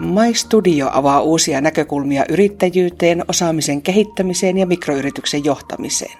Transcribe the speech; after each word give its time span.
My 0.00 0.34
Studio 0.34 0.90
avaa 0.92 1.20
uusia 1.20 1.60
näkökulmia 1.60 2.24
yrittäjyyteen, 2.28 3.24
osaamisen 3.28 3.82
kehittämiseen 3.82 4.58
ja 4.58 4.66
mikroyrityksen 4.66 5.44
johtamiseen. 5.44 6.18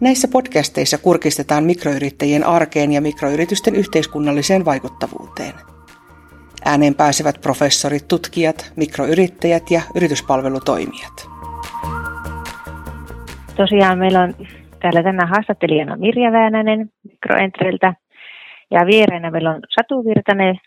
Näissä 0.00 0.28
podcasteissa 0.32 0.98
kurkistetaan 0.98 1.64
mikroyrittäjien 1.64 2.46
arkeen 2.46 2.92
ja 2.92 3.00
mikroyritysten 3.00 3.74
yhteiskunnalliseen 3.74 4.64
vaikuttavuuteen. 4.64 5.52
Ääneen 6.64 6.94
pääsevät 6.94 7.40
professorit, 7.40 8.08
tutkijat, 8.08 8.72
mikroyrittäjät 8.76 9.70
ja 9.70 9.80
yrityspalvelutoimijat. 9.94 11.28
Tosiaan 13.56 13.98
meillä 13.98 14.20
on 14.22 14.34
täällä 14.82 15.02
tänään 15.02 15.28
haastattelijana 15.28 15.96
Mirja 15.96 16.32
Väänänen 16.32 16.90
Mikroentriltä 17.04 17.94
ja 18.70 18.86
viereenä 18.86 19.30
meillä 19.30 19.50
on 19.50 19.60
Satu 19.68 20.04
Virtanen, 20.04 20.58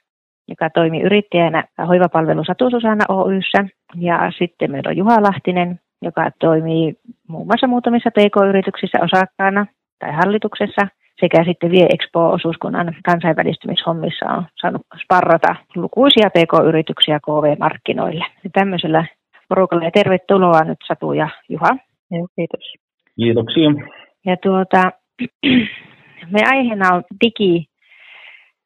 joka 0.48 0.70
toimii 0.70 1.02
yrittäjänä 1.02 1.64
hoivapalvelu 1.88 2.44
Satu 2.44 2.70
Susanna 2.70 3.06
Oyssä. 3.10 3.66
Ja 3.96 4.32
sitten 4.38 4.72
meillä 4.72 4.90
on 4.90 4.98
Juha 4.98 5.24
Lahtinen, 5.24 5.80
joka 6.02 6.32
toimii 6.40 6.96
muun 7.28 7.48
muassa 7.48 7.68
muutamissa 7.68 8.12
PK-yrityksissä 8.12 8.98
osakkaana 9.02 9.66
tai 10.00 10.12
hallituksessa 10.12 10.88
sekä 11.20 11.44
sitten 11.44 11.72
Vie 11.72 11.88
Expo-osuuskunnan 11.94 12.96
kansainvälistymishommissa 13.06 14.26
on 14.26 14.46
saanut 14.62 14.82
sparrata 15.04 15.56
lukuisia 15.76 16.30
PK-yrityksiä 16.30 17.20
KV-markkinoille. 17.20 18.26
Ja 18.44 18.50
tämmöisellä 18.54 19.06
porukalla 19.50 19.86
ja 19.86 19.92
tervetuloa 19.92 20.62
nyt 20.64 20.78
Satu 20.88 21.14
ja 21.14 21.30
Juha. 21.50 21.70
Joo, 22.12 22.28
kiitos. 22.36 22.74
Kiitoksia. 23.16 23.70
Ja 24.26 24.38
tuota, 24.38 24.92
me 26.34 26.40
aiheena 26.52 26.96
on 26.96 27.04
digi 27.26 27.66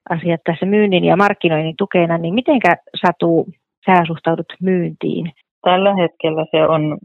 asiat 0.09 0.41
tässä 0.45 0.65
myynnin 0.65 1.03
ja 1.03 1.17
markkinoinnin 1.17 1.75
tukena, 1.77 2.17
niin 2.17 2.33
mitenkä 2.33 2.75
Satu, 3.05 3.45
sä 3.85 4.03
suhtaudut 4.07 4.53
myyntiin? 4.61 5.31
Tällä 5.61 5.95
hetkellä 5.95 6.45
se 6.51 6.67
on 6.67 6.97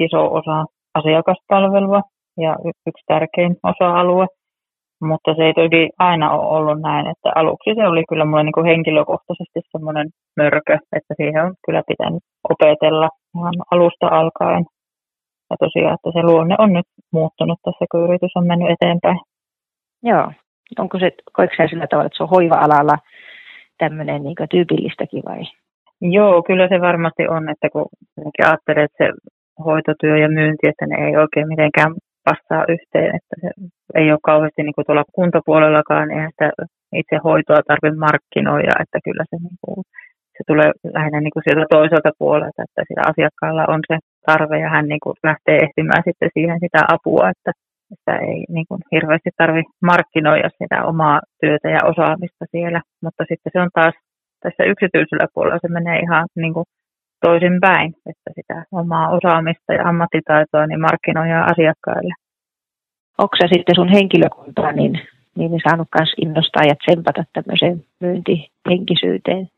iso 0.00 0.34
osa 0.34 0.64
asiakaspalvelua 0.94 2.02
ja 2.36 2.56
yksi 2.86 3.04
tärkein 3.06 3.56
osa-alue, 3.62 4.26
mutta 5.02 5.34
se 5.34 5.42
ei 5.44 5.54
toki 5.54 5.90
aina 5.98 6.30
ole 6.30 6.56
ollut 6.56 6.80
näin, 6.80 7.06
että 7.06 7.32
aluksi 7.34 7.74
se 7.74 7.86
oli 7.86 8.04
kyllä 8.08 8.24
mulle 8.24 8.44
niin 8.44 8.66
henkilökohtaisesti 8.66 9.60
semmoinen 9.72 10.08
mörkö, 10.36 10.78
että 10.96 11.14
siihen 11.16 11.44
on 11.44 11.54
kyllä 11.66 11.82
pitänyt 11.88 12.22
opetella 12.50 13.08
ihan 13.36 13.54
alusta 13.70 14.06
alkaen. 14.06 14.64
Ja 15.50 15.56
tosiaan, 15.60 15.94
että 15.94 16.10
se 16.12 16.22
luonne 16.22 16.54
on 16.58 16.72
nyt 16.72 16.86
muuttunut 17.12 17.58
tässä, 17.64 17.84
kun 17.90 18.04
yritys 18.04 18.36
on 18.36 18.46
mennyt 18.46 18.70
eteenpäin. 18.70 19.20
Joo. 20.02 20.32
Onko 20.78 20.98
se, 20.98 21.10
koiko 21.32 21.54
sillä 21.70 21.86
tavalla, 21.86 22.06
että 22.06 22.16
se 22.16 22.22
on 22.22 22.28
hoiva-alalla 22.28 22.96
tämmöinen 23.78 24.22
niin 24.22 24.50
tyypillistäkin 24.50 25.22
vai? 25.28 25.42
Joo, 26.00 26.42
kyllä 26.42 26.68
se 26.68 26.80
varmasti 26.80 27.28
on, 27.28 27.48
että 27.48 27.70
kun 27.70 27.86
ajattelee, 28.44 28.84
että 28.84 29.04
se 29.04 29.12
hoitotyö 29.64 30.18
ja 30.18 30.28
myynti, 30.28 30.68
että 30.68 30.86
ne 30.86 30.96
ei 31.06 31.16
oikein 31.16 31.48
mitenkään 31.48 31.94
passaa 32.24 32.64
yhteen, 32.68 33.16
että 33.16 33.34
se 33.40 33.48
ei 33.94 34.10
ole 34.10 34.18
kauheasti 34.30 34.62
niin 34.62 34.74
kuin 34.74 34.86
tuolla 34.86 35.04
kuntapuolellakaan, 35.12 36.10
eihän 36.10 36.30
sitä 36.30 36.50
itse 36.92 37.16
hoitoa 37.24 37.68
tarvitse 37.68 37.98
markkinoida, 38.06 38.72
että 38.82 38.98
kyllä 39.04 39.24
se, 39.30 39.36
niin 39.46 39.58
kuin, 39.64 39.84
se 40.36 40.42
tulee 40.46 40.70
lähinnä 40.96 41.20
niin 41.20 41.34
kuin 41.34 41.44
sieltä 41.46 41.66
toiselta 41.70 42.10
puolelta, 42.18 42.62
että 42.62 42.80
sillä 42.88 43.02
asiakkaalla 43.10 43.64
on 43.74 43.80
se 43.88 43.96
tarve 44.26 44.56
ja 44.58 44.68
hän 44.74 44.88
niin 44.88 45.02
kuin 45.04 45.16
lähtee 45.28 45.58
etsimään 45.66 46.02
sitten 46.08 46.30
siihen 46.34 46.58
sitä 46.64 46.80
apua, 46.94 47.30
että 47.34 47.50
että 48.08 48.26
ei 48.26 48.44
niin 48.48 48.66
kuin 48.68 48.80
hirveästi 48.92 49.30
tarvi 49.36 49.62
markkinoida 49.82 50.50
sitä 50.62 50.84
omaa 50.84 51.20
työtä 51.40 51.68
ja 51.68 51.80
osaamista 51.84 52.44
siellä, 52.50 52.80
mutta 53.02 53.24
sitten 53.28 53.52
se 53.52 53.60
on 53.60 53.70
taas 53.74 53.94
tässä 54.42 54.64
yksityisellä 54.64 55.26
puolella 55.34 55.58
se 55.62 55.68
menee 55.68 55.98
ihan 55.98 56.26
niin 56.36 56.54
kuin 56.54 56.64
toisinpäin, 57.26 57.94
että 58.10 58.30
sitä 58.34 58.64
omaa 58.72 59.08
osaamista 59.08 59.72
ja 59.72 59.88
ammattitaitoa 59.88 60.66
niin 60.66 60.80
markkinoja 60.80 61.44
asiakkaille. 61.44 62.14
Onko 63.18 63.36
se 63.36 63.46
sitten 63.52 63.74
sun 63.74 63.88
henkilökuntaa 63.88 64.72
niin, 64.72 64.92
niin 65.36 65.60
saanut 65.68 65.88
myös 65.98 66.12
innostaa 66.24 66.64
ja 66.70 66.74
tsempata 66.74 67.24
tämmöiseen 67.32 67.84
myyntihenkisyyteen? 68.00 69.48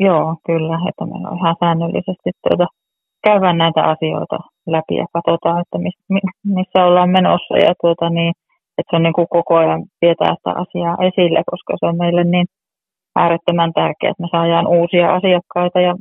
Joo, 0.00 0.36
kyllä, 0.46 0.78
että 0.88 1.06
meillä 1.06 1.28
on 1.28 1.38
ihan 1.38 1.56
säännöllisesti 1.60 2.30
tuota, 2.42 2.66
käydään 3.24 3.58
näitä 3.58 3.82
asioita 3.82 4.38
läpi 4.66 4.94
ja 4.94 5.06
katsotaan, 5.12 5.60
että 5.60 5.78
missä 6.44 6.84
ollaan 6.84 7.10
menossa 7.10 7.56
ja 7.58 7.72
tuota, 7.80 8.10
niin, 8.10 8.32
että 8.78 8.90
se 8.90 8.96
on 8.96 9.02
niin 9.02 9.12
kuin 9.12 9.28
koko 9.30 9.56
ajan 9.56 9.82
tietää 10.00 10.34
sitä 10.34 10.50
asiaa 10.50 10.96
esille, 11.08 11.42
koska 11.50 11.72
se 11.80 11.86
on 11.86 11.96
meille 11.98 12.24
niin 12.24 12.46
äärettömän 13.16 13.72
tärkeää, 13.72 14.10
että 14.10 14.22
me 14.22 14.28
saadaan 14.30 14.66
uusia 14.66 15.14
asiakkaita 15.14 15.80
ja 15.80 15.94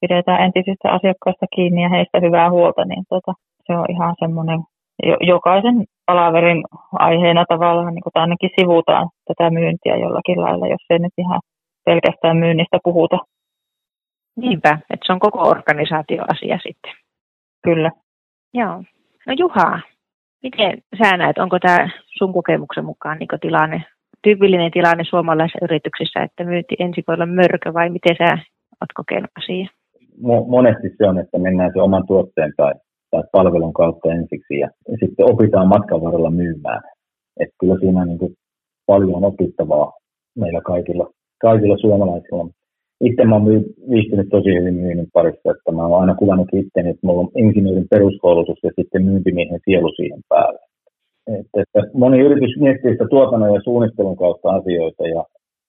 pidetään 0.00 0.42
entisistä 0.44 0.90
asiakkaista 0.90 1.46
kiinni 1.54 1.82
ja 1.82 1.88
heistä 1.88 2.20
hyvää 2.20 2.50
huolta, 2.50 2.84
niin 2.84 3.04
tuota, 3.08 3.32
se 3.66 3.72
on 3.72 3.86
ihan 3.88 4.14
semmoinen 4.18 4.60
jokaisen 5.20 5.84
palaverin 6.06 6.64
aiheena 6.92 7.44
tavallaan, 7.48 7.94
niin 7.94 8.02
kuin 8.02 8.12
ainakin 8.14 8.50
sivutaan 8.60 9.08
tätä 9.28 9.50
myyntiä 9.50 9.96
jollakin 9.96 10.40
lailla, 10.40 10.66
jos 10.68 10.84
ei 10.90 10.98
nyt 10.98 11.12
ihan 11.18 11.40
pelkästään 11.84 12.36
myynnistä 12.36 12.78
puhuta. 12.84 13.18
Niinpä, 14.36 14.78
että 14.90 15.06
se 15.06 15.12
on 15.12 15.18
koko 15.18 15.48
organisaatioasia 15.48 16.58
sitten. 16.58 16.92
Kyllä. 17.66 17.90
Joo. 18.54 18.76
No 19.26 19.34
Juha, 19.38 19.80
miten 20.42 20.78
sä 20.98 21.16
näet, 21.16 21.38
onko 21.38 21.58
tämä 21.58 21.88
sun 22.18 22.32
kokemuksen 22.32 22.84
mukaan 22.84 23.18
niin 23.18 23.40
tilanne, 23.40 23.84
tyypillinen 24.22 24.70
tilanne 24.70 25.04
suomalaisissa 25.04 25.64
yrityksissä, 25.64 26.22
että 26.22 26.44
myynti 26.44 26.74
ensi 26.78 27.04
voi 27.08 27.14
olla 27.14 27.26
mörkö 27.26 27.74
vai 27.74 27.90
miten 27.90 28.16
sä 28.18 28.38
oot 28.80 28.92
kokenut 28.94 29.30
asiaa? 29.38 29.68
Monesti 30.46 30.88
se 30.98 31.08
on, 31.08 31.18
että 31.18 31.38
mennään 31.38 31.70
se 31.74 31.80
oman 31.80 32.06
tuotteen 32.06 32.52
tai, 32.56 32.72
tai 33.10 33.22
palvelun 33.32 33.72
kautta 33.72 34.12
ensiksi 34.12 34.54
ja, 34.58 34.68
ja 34.88 34.96
sitten 35.00 35.30
opitaan 35.32 35.68
matkan 35.68 36.02
varrella 36.02 36.30
myymään. 36.30 36.82
Et 37.40 37.48
kyllä 37.60 37.76
siinä 37.80 38.00
on 38.00 38.08
niin 38.08 38.18
kuin 38.18 38.34
paljon 38.86 39.24
opittavaa 39.24 39.92
meillä 40.36 40.60
kaikilla, 40.60 41.06
kaikilla 41.40 41.76
suomalaisilla 41.78 42.48
itse 43.00 43.24
mä 43.24 43.34
oon 43.34 43.46
viihtynyt 43.90 44.28
tosi 44.30 44.54
hyvin 44.58 44.74
myynnin 44.74 45.10
parissa, 45.12 45.50
että 45.50 45.72
mä 45.72 45.86
oon 45.86 46.00
aina 46.00 46.14
kuvannut 46.14 46.48
itteni, 46.52 46.88
että 46.90 47.06
mulla 47.06 47.20
on 47.20 47.30
insinöörin 47.36 47.88
peruskoulutus 47.90 48.58
ja 48.62 48.70
sitten 48.80 49.04
myyntimiehen 49.04 49.60
sielu 49.64 49.92
siihen 49.96 50.20
päälle. 50.28 50.58
Että, 51.26 51.60
että 51.60 51.90
moni 51.94 52.18
yritys 52.20 52.56
miettii 52.60 52.92
sitä 52.92 53.06
tuotannon 53.10 53.54
ja 53.54 53.60
suunnittelun 53.64 54.16
kautta 54.16 54.50
asioita 54.50 55.08
ja 55.08 55.24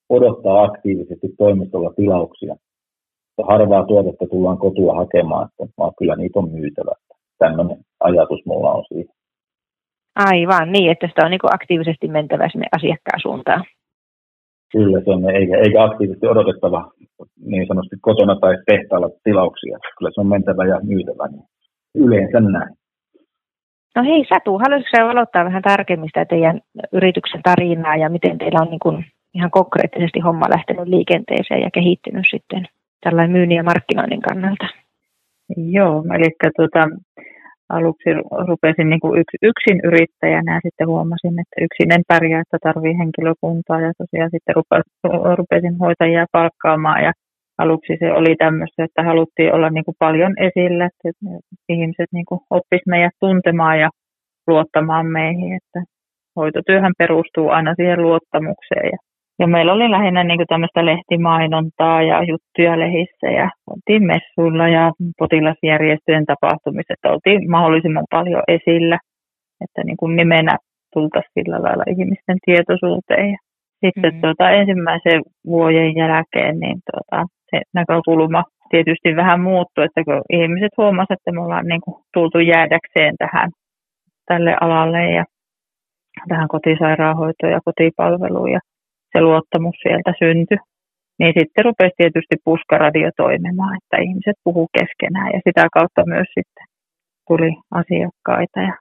odottaa 0.09 0.63
aktiivisesti 0.63 1.27
toimistolla 1.37 1.93
tilauksia. 1.95 2.55
Ja 3.37 3.43
harvaa 3.45 3.85
tuotetta 3.85 4.25
tullaan 4.27 4.57
kotua 4.57 4.95
hakemaan, 4.95 5.47
että 5.47 5.73
vaan 5.77 5.91
kyllä 5.99 6.15
niitä 6.15 6.39
on 6.39 6.51
myytävä. 6.51 6.91
Tämmöinen 7.39 7.77
ajatus 7.99 8.45
mulla 8.45 8.71
on 8.71 8.83
siihen. 8.87 9.15
Aivan, 10.15 10.71
niin, 10.71 10.91
että 10.91 11.07
sitä 11.07 11.25
on 11.25 11.31
niin 11.31 11.53
aktiivisesti 11.53 12.07
mentävä 12.07 12.49
sinne 12.49 12.67
asiakkaan 12.75 13.19
suuntaan. 13.21 13.63
Kyllä 14.71 14.99
se 15.03 15.09
on, 15.11 15.29
eikä, 15.29 15.57
eikä 15.57 15.83
aktiivisesti 15.83 16.27
odotettava 16.27 16.91
niin 17.45 17.67
sanotusti 17.67 17.95
kotona 18.01 18.35
tai 18.35 18.55
tehtaalla 18.65 19.09
tilauksia. 19.23 19.77
Kyllä 19.97 20.11
se 20.13 20.21
on 20.21 20.27
mentävä 20.27 20.65
ja 20.65 20.79
myytävä, 20.83 21.27
niin 21.27 21.43
yleensä 21.95 22.39
näin. 22.39 22.75
No 23.95 24.03
hei 24.03 24.25
Satu, 24.29 24.57
haluaisitko 24.57 24.97
aloittaa 25.01 25.45
vähän 25.45 25.61
tarkemmin 25.61 26.09
sitä 26.09 26.25
teidän 26.25 26.61
yrityksen 26.93 27.41
tarinaa 27.43 27.95
ja 27.95 28.09
miten 28.09 28.37
teillä 28.37 28.61
on 28.61 28.69
niin 28.69 28.79
kuin 28.79 29.05
ihan 29.33 29.51
konkreettisesti 29.51 30.19
homma 30.19 30.53
lähtenyt 30.55 30.87
liikenteeseen 30.87 31.61
ja 31.61 31.69
kehittynyt 31.73 32.25
sitten 32.31 32.67
tällainen 33.03 33.31
myynnin 33.31 33.55
ja 33.55 33.63
markkinoinnin 33.63 34.21
kannalta? 34.21 34.65
Joo, 35.57 36.03
eli 36.15 36.51
tuota, 36.57 36.83
aluksi 37.69 38.09
rupesin 38.47 38.89
niin 38.89 38.99
kuin 38.99 39.23
yksin 39.41 39.79
yrittäjänä 39.83 40.55
ja 40.55 40.59
sitten 40.63 40.87
huomasin, 40.87 41.39
että 41.39 41.55
yksin 41.65 41.91
en 41.91 42.03
pärjää, 42.07 42.41
että 42.41 42.57
tarvii 42.63 42.97
henkilökuntaa. 42.97 43.81
Ja 43.81 43.91
tosiaan 43.97 44.31
sitten 44.31 44.55
rupesin 45.37 45.77
hoitajia 45.79 46.25
palkkaamaan 46.31 47.03
ja 47.03 47.11
aluksi 47.57 47.93
se 47.99 48.13
oli 48.13 48.35
tämmöistä, 48.35 48.83
että 48.83 49.03
haluttiin 49.03 49.53
olla 49.53 49.69
niin 49.69 49.85
kuin 49.85 49.95
paljon 49.99 50.33
esillä, 50.47 50.85
että 50.85 51.19
ihmiset 51.69 52.09
niin 52.13 52.25
kuin 52.25 52.41
oppis 52.49 52.81
meidät 52.87 53.15
tuntemaan 53.19 53.79
ja 53.79 53.89
luottamaan 54.47 55.05
meihin, 55.05 55.53
että 55.59 55.79
hoitotyöhän 56.35 56.93
perustuu 56.97 57.49
aina 57.49 57.75
siihen 57.75 58.01
luottamukseen 58.01 58.89
ja 58.93 58.97
ja 59.39 59.47
meillä 59.47 59.73
oli 59.73 59.91
lähinnä 59.91 60.23
niin 60.23 60.37
kuin 60.37 60.47
tämmöistä 60.47 60.85
lehtimainontaa 60.85 62.03
ja 62.03 62.23
juttuja 62.23 62.79
lehissä 62.79 63.27
ja 63.27 63.49
oltiin 63.71 64.03
messuilla 64.05 64.67
ja 64.67 64.91
potilasjärjestöjen 65.19 66.25
tapahtumissa, 66.25 66.93
että 66.93 67.11
oltiin 67.13 67.51
mahdollisimman 67.51 68.05
paljon 68.09 68.43
esillä, 68.47 68.97
että 69.63 69.83
niin 69.83 69.97
kuin 69.97 70.15
nimenä 70.15 70.57
tultaisiin 70.93 71.31
sillä 71.33 71.63
lailla 71.63 71.83
ihmisten 71.87 72.37
tietoisuuteen. 72.45 73.29
Ja 73.31 73.37
sitten 73.85 74.03
mm-hmm. 74.03 74.21
tuota, 74.21 74.49
ensimmäisen 74.49 75.21
vuoden 75.45 75.95
jälkeen 75.95 76.59
niin 76.59 76.79
tuota, 76.87 77.25
se 77.49 77.61
näkökulma 77.73 78.43
tietysti 78.69 79.15
vähän 79.15 79.41
muuttui, 79.41 79.85
että 79.85 80.03
kun 80.03 80.21
ihmiset 80.29 80.73
huomasivat, 80.77 81.19
että 81.19 81.31
me 81.31 81.41
ollaan 81.41 81.67
niin 81.67 81.81
kuin 81.81 81.95
tultu 82.13 82.39
jäädäkseen 82.39 83.15
tähän 83.17 83.49
tälle 84.25 84.55
alalle 84.61 85.11
ja 85.11 85.23
tähän 86.29 86.47
kotisairaanhoitoon 86.47 87.51
ja 87.51 87.59
kotipalveluun 87.65 88.51
ja 88.51 88.59
se 89.11 89.21
luottamus 89.21 89.75
sieltä 89.83 90.11
syntyi. 90.21 90.57
Niin 91.19 91.33
sitten 91.39 91.65
rupesi 91.65 91.93
tietysti 91.97 92.35
puskaradio 92.45 93.09
toimimaan, 93.17 93.77
että 93.79 93.97
ihmiset 94.07 94.37
puhuu 94.43 94.67
keskenään 94.77 95.29
ja 95.35 95.39
sitä 95.47 95.67
kautta 95.73 96.01
myös 96.13 96.27
sitten 96.37 96.65
tuli 97.27 97.51
asiakkaita. 97.81 98.59
Ja 98.69 98.73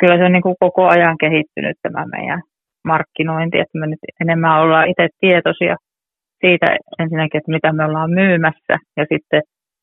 kyllä 0.00 0.16
se 0.16 0.24
on 0.24 0.32
niin 0.32 0.46
kuin 0.46 0.60
koko 0.60 0.82
ajan 0.94 1.16
kehittynyt 1.24 1.76
tämä 1.82 2.04
meidän 2.16 2.42
markkinointi, 2.84 3.58
että 3.58 3.78
me 3.78 3.86
nyt 3.86 4.04
enemmän 4.20 4.60
ollaan 4.62 4.88
itse 4.88 5.08
tietoisia 5.20 5.76
siitä 6.40 6.66
ensinnäkin, 6.98 7.38
että 7.38 7.56
mitä 7.56 7.72
me 7.72 7.84
ollaan 7.84 8.10
myymässä 8.10 8.74
ja 8.96 9.04
sitten 9.12 9.42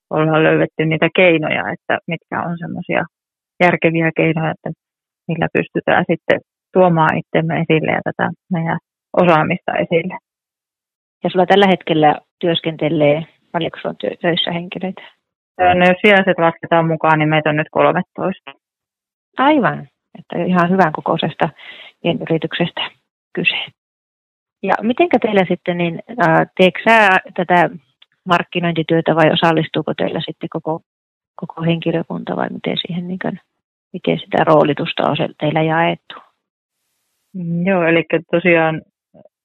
ollaan 0.10 0.44
löydetty 0.44 0.86
niitä 0.86 1.10
keinoja, 1.16 1.64
että 1.74 1.98
mitkä 2.08 2.44
on 2.48 2.58
semmoisia 2.58 3.04
järkeviä 3.64 4.12
keinoja, 4.18 4.52
että 4.52 4.70
millä 5.28 5.48
pystytään 5.54 6.06
sitten 6.12 6.40
tuomaan 6.74 7.18
itsemme 7.18 7.54
esille 7.64 7.92
ja 7.92 8.02
tätä 8.04 8.30
meidän 8.52 8.80
osaamista 9.22 9.72
esille. 9.74 10.18
Ja 11.24 11.30
sulla 11.30 11.46
tällä 11.46 11.68
hetkellä 11.68 12.16
työskentelee, 12.40 13.26
paljonko 13.52 13.78
sulla 13.78 13.96
on 14.02 14.18
töissä 14.22 14.52
henkilöitä? 14.52 15.02
No 15.58 15.86
jos 15.88 15.98
sijaiset 16.02 16.40
lasketaan 16.40 16.88
mukaan, 16.88 17.20
niin 17.20 17.30
meitä 17.30 17.50
on 17.50 17.56
nyt 17.56 17.68
13. 17.72 18.52
Aivan, 19.38 19.88
että 20.20 20.44
ihan 20.44 20.70
hyvän 20.70 20.94
kokoisesta 20.94 21.50
pienyrityksestä 22.02 22.92
kyse. 23.34 23.60
Ja 24.64 24.74
mitenkä 24.82 25.20
teillä 25.20 25.46
sitten, 25.48 25.78
niin 25.78 26.00
teekö 26.58 26.80
sä 26.90 27.10
tätä 27.34 27.70
markkinointityötä 28.26 29.16
vai 29.16 29.32
osallistuuko 29.32 29.94
teillä 29.94 30.20
sitten 30.26 30.50
koko, 30.50 30.82
koko 31.36 31.62
henkilökunta 31.62 32.36
vai 32.36 32.50
miten 32.50 32.78
siihen 32.78 33.08
niin 33.08 33.20
kuin, 33.22 33.40
miten 33.94 34.20
sitä 34.20 34.44
roolitusta 34.44 35.10
on 35.10 35.18
teillä 35.40 35.62
jaettu? 35.62 36.16
Mm, 37.36 37.66
joo, 37.66 37.84
eli 37.84 38.06
tosiaan 38.32 38.82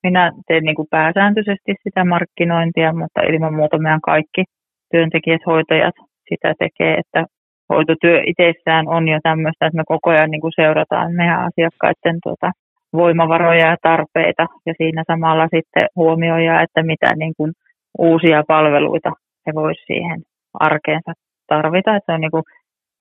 minä 0.02 0.32
teen 0.48 0.64
niin 0.64 0.74
kuin 0.74 0.88
pääsääntöisesti 0.90 1.74
sitä 1.82 2.04
markkinointia, 2.04 2.92
mutta 2.92 3.20
ilman 3.20 3.54
muuta 3.54 3.78
meidän 3.78 4.00
kaikki 4.00 4.44
työntekijät, 4.90 5.40
hoitajat 5.46 5.94
sitä 6.28 6.54
tekee, 6.58 6.94
että 6.98 7.26
hoitotyö 7.68 8.22
itsessään 8.26 8.88
on 8.88 9.08
jo 9.08 9.18
tämmöistä, 9.22 9.66
että 9.66 9.76
me 9.76 9.82
koko 9.86 10.10
ajan 10.10 10.30
niin 10.30 10.40
kuin 10.40 10.52
seurataan 10.56 11.12
meidän 11.12 11.40
asiakkaiden 11.48 12.18
tuota, 12.22 12.50
voimavaroja 12.92 13.66
ja 13.66 13.76
tarpeita 13.82 14.46
ja 14.66 14.74
siinä 14.76 15.04
samalla 15.06 15.48
sitten 15.56 15.88
huomioida, 15.96 16.62
että 16.62 16.82
mitä 16.82 17.16
niin 17.16 17.32
kuin 17.36 17.52
uusia 17.98 18.42
palveluita 18.48 19.12
he 19.46 19.54
voisivat 19.54 19.86
siihen 19.86 20.20
arkeensa 20.60 21.12
tarvita. 21.46 21.96
Että 21.96 22.12
se 22.12 22.14
on 22.14 22.20
niin 22.20 22.30
kuin 22.30 22.42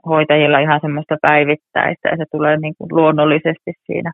hoitajilla 0.06 0.60
ihan 0.60 0.80
semmoista 0.82 1.16
päivittäistä 1.22 2.10
ja 2.10 2.18
se 2.18 2.26
tulee 2.32 2.58
niin 2.58 2.74
kuin 2.78 2.90
luonnollisesti 2.92 3.72
siinä 3.86 4.12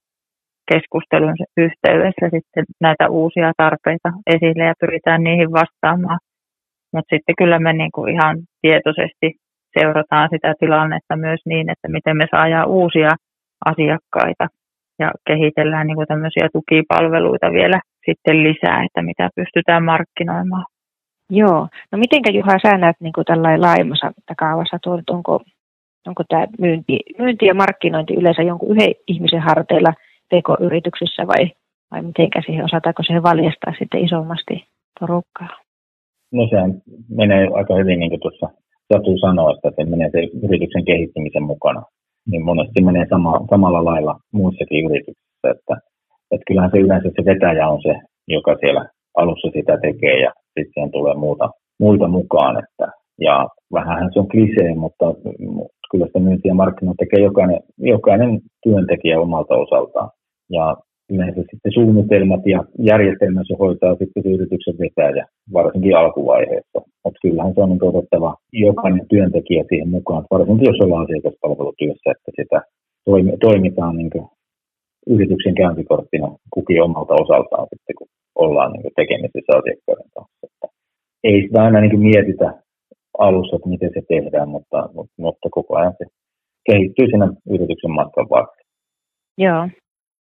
keskustelun 0.73 1.35
yhteydessä 1.57 2.25
sitten 2.35 2.65
näitä 2.81 3.09
uusia 3.09 3.51
tarpeita 3.57 4.09
esille 4.35 4.63
ja 4.63 4.73
pyritään 4.79 5.23
niihin 5.23 5.51
vastaamaan. 5.51 6.19
Mutta 6.93 7.15
sitten 7.15 7.35
kyllä 7.37 7.59
me 7.59 7.73
niin 7.73 7.91
kuin 7.95 8.13
ihan 8.13 8.37
tietoisesti 8.61 9.27
seurataan 9.79 10.29
sitä 10.31 10.53
tilannetta 10.59 11.15
myös 11.15 11.39
niin, 11.45 11.69
että 11.69 11.87
miten 11.89 12.17
me 12.17 12.25
saadaan 12.31 12.67
uusia 12.67 13.11
asiakkaita 13.65 14.47
ja 14.99 15.11
kehitellään 15.27 15.87
niin 15.87 15.95
kuin 15.95 16.07
tämmöisiä 16.07 16.49
tukipalveluita 16.53 17.51
vielä 17.51 17.79
sitten 18.05 18.43
lisää, 18.43 18.83
että 18.85 19.01
mitä 19.01 19.29
pystytään 19.35 19.83
markkinoimaan. 19.83 20.65
Joo. 21.29 21.67
No 21.91 21.97
mitenkä 21.97 22.31
Juha 22.31 22.57
sä 22.63 22.77
näet 22.77 22.95
niin 22.99 23.13
kuin 23.13 23.25
tällainen 23.25 23.61
laajemmassa 23.61 24.11
kaavassa, 24.37 24.77
tuo, 24.83 25.01
onko, 25.09 25.41
onko 26.07 26.23
tämä 26.29 26.45
myynti, 26.59 26.99
myynti 27.19 27.45
ja 27.45 27.53
markkinointi 27.53 28.13
yleensä 28.13 28.41
jonkun 28.41 28.71
yhden 28.71 28.93
ihmisen 29.07 29.41
harteilla 29.41 29.93
pk-yrityksissä 30.29 31.27
vai, 31.27 31.51
vai 31.91 32.01
mitenkä 32.01 32.41
siihen, 32.45 32.65
osataanko 32.65 33.03
siihen 33.03 33.23
valjastaa 33.23 33.73
sitten 33.79 34.05
isommasti 34.05 34.63
porukkaa? 34.99 35.49
No 36.31 36.47
sehän 36.49 36.81
menee 37.09 37.47
aika 37.53 37.75
hyvin, 37.75 37.99
niin 37.99 38.09
kuin 38.09 38.21
tuossa 38.21 38.49
Satu 38.93 39.17
sanoi, 39.17 39.53
että 39.53 39.71
se 39.75 39.89
menee 39.89 40.09
se 40.11 40.19
yrityksen 40.47 40.85
kehittymisen 40.85 41.43
mukana. 41.43 41.83
Niin 42.31 42.45
monesti 42.45 42.83
menee 42.83 43.05
sama, 43.09 43.39
samalla 43.49 43.85
lailla 43.85 44.15
muissakin 44.33 44.85
yrityksissä, 44.85 45.49
että, 45.55 45.75
että 46.31 46.45
kyllähän 46.47 46.71
se 46.73 46.79
yleensä 46.79 47.09
se 47.15 47.25
vetäjä 47.25 47.67
on 47.67 47.81
se, 47.81 47.93
joka 48.27 48.55
siellä 48.59 48.85
alussa 49.17 49.49
sitä 49.53 49.77
tekee 49.81 50.19
ja 50.21 50.31
sitten 50.59 50.91
tulee 50.91 51.15
muuta, 51.15 51.49
muita 51.79 52.07
mukaan. 52.07 52.63
Että, 52.63 52.91
ja 53.19 53.47
vähän 53.73 54.09
se 54.13 54.19
on 54.19 54.27
klisee, 54.27 54.75
mutta, 54.75 55.05
mutta 55.47 55.77
kyllä 55.91 56.05
sitä 56.05 56.19
myyntiä 56.19 56.53
markkinoita 56.53 57.03
tekee 57.03 57.23
jokainen, 57.23 57.59
jokainen 57.77 58.39
työntekijä 58.63 59.19
omalta 59.19 59.55
osaltaan. 59.55 60.09
Ja 60.49 60.75
yleensä 61.09 61.41
sitten 61.41 61.71
suunnitelmat 61.73 62.43
ja 62.45 62.59
järjestelmät 62.79 63.47
se 63.47 63.55
hoitaa 63.59 63.95
sitten 63.95 64.23
se 64.23 64.29
yrityksen 64.29 64.77
vetäjä, 64.79 65.25
varsinkin 65.53 65.97
alkuvaiheessa. 65.97 66.79
Mutta 67.03 67.19
kyllähän 67.21 67.53
se 67.53 67.61
on 67.61 67.69
niin 67.69 67.83
otettava 67.83 68.35
jokainen 68.53 69.07
työntekijä 69.09 69.63
siihen 69.69 69.89
mukaan, 69.89 70.25
varsinkin 70.31 70.65
jos 70.65 70.79
ollaan 70.83 71.03
asiakaspalvelutyössä, 71.03 72.11
että 72.11 72.31
sitä 72.39 72.61
toimi, 73.05 73.37
toimitaan 73.37 73.97
niin 73.97 74.11
yrityksen 75.07 75.55
käyntikorttina 75.55 76.27
kukin 76.53 76.83
omalta 76.83 77.13
osaltaan 77.13 77.67
sitten, 77.71 77.95
kun 77.97 78.07
ollaan 78.35 78.71
niin 78.73 78.91
tekemisissä 78.95 79.51
asiakkaiden 79.59 80.09
kanssa. 80.15 80.47
Että 80.47 80.67
ei 81.23 81.41
sitä 81.41 81.63
aina 81.63 81.79
niin 81.81 81.99
mietitä 81.99 82.47
alussa, 83.17 83.55
että 83.55 83.69
miten 83.69 83.91
se 83.93 84.01
tehdään, 84.07 84.49
mutta, 84.49 84.89
mutta, 84.93 85.13
mutta 85.17 85.47
koko 85.51 85.77
ajan 85.77 85.93
se 85.97 86.05
kehittyy 86.71 87.07
siinä 87.07 87.27
yrityksen 87.49 87.91
matkan 87.91 88.27
varrella. 88.29 88.65
Joo. 89.37 89.69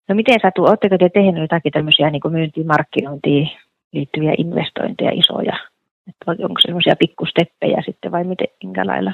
No 0.10 0.16
miten 0.16 0.40
Satu, 0.42 0.66
oletteko 0.66 0.98
te 0.98 1.10
tehneet 1.10 1.42
jotakin 1.42 1.72
tämmöisiä 1.72 2.10
niin 2.10 2.32
myyntiin, 2.32 2.68
markkinointiin 2.68 3.50
liittyviä 3.94 4.34
investointeja 4.38 5.12
isoja? 5.14 5.58
Että 6.10 6.44
onko 6.46 6.60
se 6.60 6.66
semmoisia 6.66 6.96
pikkusteppejä 7.00 7.82
sitten 7.86 8.12
vai 8.12 8.24
miten, 8.24 8.48
minkä 8.64 8.86
lailla? 8.86 9.14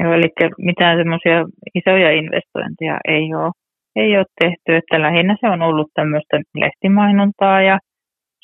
Joo, 0.00 0.12
eli 0.12 0.30
mitään 0.58 0.98
semmoisia 0.98 1.44
isoja 1.74 2.10
investointeja 2.10 2.98
ei 3.08 3.34
ole, 3.34 3.52
ei 3.96 4.16
ole 4.16 4.26
tehty, 4.40 4.76
että 4.76 5.02
lähinnä 5.02 5.36
se 5.40 5.46
on 5.48 5.62
ollut 5.62 5.90
tämmöistä 5.94 6.40
lehtimainontaa 6.54 7.62
ja 7.62 7.78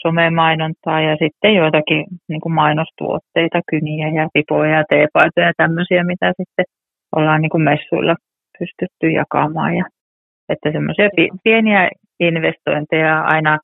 somemainontaa 0.06 1.00
ja 1.00 1.16
sitten 1.16 1.54
joitakin 1.54 2.06
niin 2.28 2.40
kuin 2.40 2.52
mainostuotteita, 2.52 3.60
kyniä 3.70 4.08
ja 4.08 4.28
pipoja 4.34 4.78
ja 4.78 4.84
teepaitoja 4.90 5.46
ja 5.46 5.52
tämmöisiä, 5.56 6.04
mitä 6.04 6.32
sitten 6.36 6.64
ollaan 7.16 7.42
niin 7.42 7.50
kuin 7.50 7.62
messuilla 7.62 8.16
pystytty 8.58 9.10
jakamaan. 9.10 9.76
Ja, 9.76 9.84
että 10.48 10.72
semmoisia 10.72 11.08
pieniä 11.44 11.90
investointeja 12.20 13.20
aina 13.20 13.58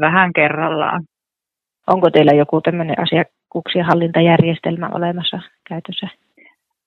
vähän 0.00 0.32
kerrallaan. 0.32 1.02
Onko 1.86 2.10
teillä 2.10 2.32
joku 2.32 2.60
tämmöinen 2.60 3.00
asiakkuuksien 3.00 3.84
hallintajärjestelmä 3.84 4.90
olemassa 4.94 5.40
käytössä? 5.68 6.08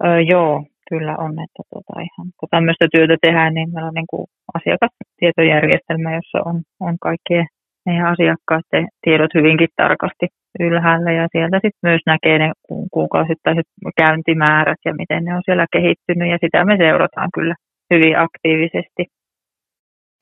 Öö, 0.05 0.22
joo, 0.22 0.63
kyllä 0.89 1.15
on, 1.17 1.31
että 1.31 1.62
tuota, 1.69 1.93
ihan, 2.00 2.27
kun 2.38 2.50
tämmöistä 2.51 2.86
työtä 2.91 3.15
tehdään, 3.22 3.53
niin 3.53 3.69
meillä 3.74 3.88
on 3.88 3.93
niin 3.93 4.12
kuin 4.13 4.25
asiakastietojärjestelmä, 4.53 6.15
jossa 6.15 6.39
on, 6.46 6.62
on 6.79 6.96
kaikkien 7.01 7.48
meidän 7.86 8.05
asiakkaiden 8.05 8.88
tiedot 9.03 9.34
hyvinkin 9.34 9.67
tarkasti 9.75 10.27
ylhäällä 10.60 11.12
ja 11.12 11.27
sieltä 11.31 11.58
sitten 11.58 11.86
myös 11.89 12.01
näkee 12.05 12.39
ne 12.39 12.51
kuukausittaiset 12.91 13.67
käyntimäärät 13.98 14.81
ja 14.86 14.93
miten 14.93 15.24
ne 15.25 15.36
on 15.36 15.41
siellä 15.46 15.65
kehittynyt 15.72 16.29
ja 16.29 16.38
sitä 16.41 16.65
me 16.65 16.77
seurataan 16.77 17.29
kyllä 17.34 17.55
hyvin 17.93 18.15
aktiivisesti. 18.19 19.03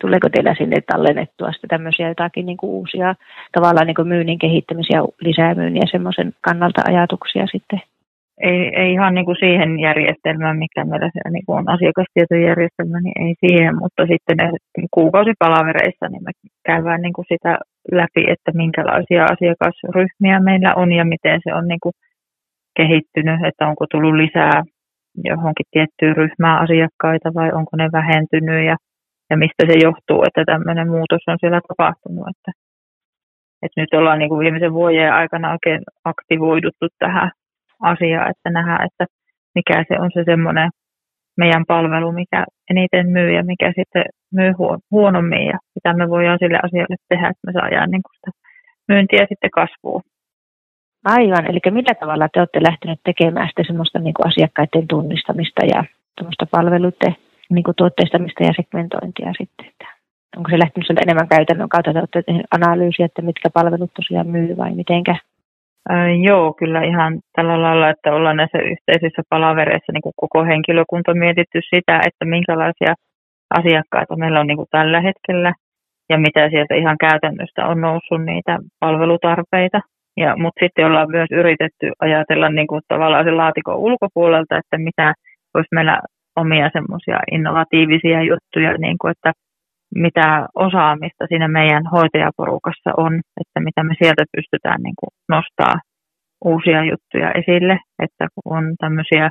Tuleeko 0.02 0.30
teillä 0.30 0.56
sinne 0.58 0.82
tallennettua 0.82 1.52
sitten 1.52 1.68
tämmöisiä 1.68 2.08
jotakin 2.08 2.46
niin 2.46 2.58
kuin 2.58 2.70
uusia 2.70 3.16
tavallaan 3.52 3.88
niin 3.88 3.96
kuin 3.96 4.08
myynnin 4.08 4.40
kehittämisiä, 4.40 5.00
lisää 5.22 5.56
myynniä 5.56 5.84
semmoisen 5.92 6.34
kannalta 6.42 6.82
ajatuksia 6.88 7.46
sitten? 7.52 7.82
ei, 8.42 8.72
ei 8.82 8.92
ihan 8.94 9.14
niin 9.14 9.26
kuin 9.26 9.38
siihen 9.40 9.80
järjestelmään, 9.80 10.58
mikä 10.58 10.86
meillä 10.86 11.10
siellä 11.14 11.32
niin 11.32 11.46
kuin 11.46 11.58
on 11.60 11.70
asiakastietojärjestelmä, 11.70 13.00
niin 13.02 13.22
ei 13.26 13.34
siihen, 13.46 13.76
mutta 13.82 14.02
sitten 14.12 14.38
kuukausipalavereissa 14.92 16.06
niin 16.10 16.24
me 16.24 16.32
käydään 16.66 17.02
niin 17.02 17.14
kuin 17.14 17.26
sitä 17.34 17.58
läpi, 17.92 18.24
että 18.34 18.52
minkälaisia 18.54 19.26
asiakasryhmiä 19.34 20.40
meillä 20.40 20.76
on 20.76 20.92
ja 20.92 21.06
miten 21.06 21.40
se 21.44 21.54
on 21.54 21.68
niin 21.68 21.84
kuin 21.84 21.94
kehittynyt, 22.78 23.40
että 23.46 23.68
onko 23.68 23.86
tullut 23.92 24.16
lisää 24.16 24.64
johonkin 25.24 25.72
tiettyyn 25.72 26.18
ryhmään 26.18 26.62
asiakkaita 26.64 27.34
vai 27.34 27.50
onko 27.52 27.74
ne 27.78 27.90
vähentynyt 27.92 28.66
ja, 28.66 28.76
ja 29.30 29.38
mistä 29.38 29.64
se 29.68 29.76
johtuu, 29.88 30.24
että 30.28 30.44
tämmöinen 30.46 30.88
muutos 30.88 31.22
on 31.28 31.38
siellä 31.40 31.62
tapahtunut. 31.68 32.28
Että, 32.34 32.52
että 33.64 33.82
nyt 33.82 33.94
ollaan 33.94 34.20
niin 34.20 34.30
kuin 34.30 34.40
viimeisen 34.40 34.74
vuoden 34.74 35.14
aikana 35.14 35.52
oikein 35.52 35.82
aktivoiduttu 36.04 36.88
tähän 37.00 37.32
asia, 37.82 38.28
että 38.30 38.50
nähdään, 38.50 38.86
että 38.88 39.06
mikä 39.56 39.86
se 39.88 40.00
on 40.00 40.12
se 40.14 40.24
semmoinen 40.26 40.70
meidän 41.38 41.66
palvelu, 41.68 42.12
mikä 42.12 42.46
eniten 42.70 43.10
myy 43.10 43.32
ja 43.32 43.44
mikä 43.44 43.74
sitten 43.76 44.06
myy 44.34 44.52
huonommin 44.92 45.46
ja 45.48 45.58
mitä 45.76 45.94
me 45.94 46.10
voidaan 46.10 46.40
sille 46.40 46.60
asialle 46.64 46.96
tehdä, 47.10 47.28
että 47.28 47.46
me 47.48 47.52
saadaan 47.54 47.92
niin 47.92 48.02
sitä 48.16 48.32
myyntiä 48.88 49.26
sitten 49.30 49.52
kasvuun. 49.52 50.02
Aivan, 51.06 51.46
eli 51.46 51.60
millä 51.72 51.96
tavalla 52.00 52.30
te 52.30 52.40
olette 52.40 52.64
lähteneet 52.64 53.00
tekemään 53.04 53.48
sitten 53.48 53.66
semmoista 53.66 54.00
niin 54.00 54.14
kuin 54.14 54.28
asiakkaiden 54.28 54.88
tunnistamista 54.88 55.66
ja 55.66 55.84
semmoista 56.18 56.46
palveluiden 56.52 57.16
niin 57.50 57.64
kuin 57.64 57.76
tuotteistamista 57.76 58.44
ja 58.44 58.54
segmentointia 58.56 59.32
sitten? 59.38 59.88
onko 60.38 60.50
se 60.50 60.60
lähtenyt 60.60 60.88
sieltä 60.88 61.02
enemmän 61.06 61.28
käytännön 61.28 61.70
kautta, 61.70 61.90
että 61.92 62.00
olette 62.00 62.24
analyysiä, 62.52 63.06
että 63.06 63.22
mitkä 63.22 63.50
palvelut 63.50 63.92
tosiaan 63.94 64.28
myy 64.28 64.58
vai 64.58 64.72
mitenkä? 64.76 65.16
Äh, 65.92 66.22
joo, 66.28 66.54
kyllä 66.54 66.82
ihan 66.82 67.20
tällä 67.36 67.62
lailla, 67.62 67.90
että 67.90 68.14
ollaan 68.14 68.38
näissä 68.38 68.58
yhteisissä 68.58 69.22
palavereissa 69.30 69.92
niin 69.94 70.02
kuin 70.02 70.14
koko 70.16 70.44
henkilökunta 70.44 71.14
mietitty 71.14 71.60
sitä, 71.76 71.96
että 72.08 72.26
minkälaisia 72.26 72.94
asiakkaita 73.60 74.16
meillä 74.16 74.40
on 74.40 74.48
niin 74.48 74.58
kuin 74.58 74.68
tällä 74.72 75.02
hetkellä 75.02 75.54
ja 76.10 76.18
mitä 76.18 76.50
sieltä 76.50 76.76
ihan 76.76 76.98
käytännöstä 76.98 77.66
on 77.66 77.82
noussut 77.82 78.26
niitä 78.26 78.60
palvelutarpeita. 78.80 79.82
Ja, 80.18 80.38
mutta 80.38 80.66
sitten 80.66 80.86
ollaan 80.86 81.12
myös 81.12 81.28
yritetty 81.32 81.92
ajatella 82.00 82.50
niin 82.50 82.68
kuin 82.68 82.82
tavallaan 82.88 83.26
sen 83.26 83.38
laatikon 83.38 83.76
ulkopuolelta, 83.76 84.58
että 84.58 84.78
mitä 84.78 85.14
olisi 85.54 85.68
meillä 85.76 86.02
omia 86.42 86.70
semmoisia 86.74 87.20
innovatiivisia 87.32 88.22
juttuja, 88.22 88.72
niin 88.78 88.98
kuin, 89.02 89.12
että 89.12 89.32
mitä 89.96 90.48
osaamista 90.56 91.28
siinä 91.28 91.48
meidän 91.48 91.86
hoitajaporukassa 91.96 92.92
on, 92.98 93.14
että 93.42 93.60
mitä 93.60 93.84
me 93.84 93.94
sieltä 94.02 94.24
pystytään 94.36 94.82
niin 94.84 94.98
kuin 95.00 95.12
nostaa 95.30 95.76
uusia 96.46 96.82
juttuja 96.84 97.32
esille, 97.32 97.78
että 98.04 98.28
kun 98.34 98.58
on 98.58 98.64
tämmöisiä 98.80 99.30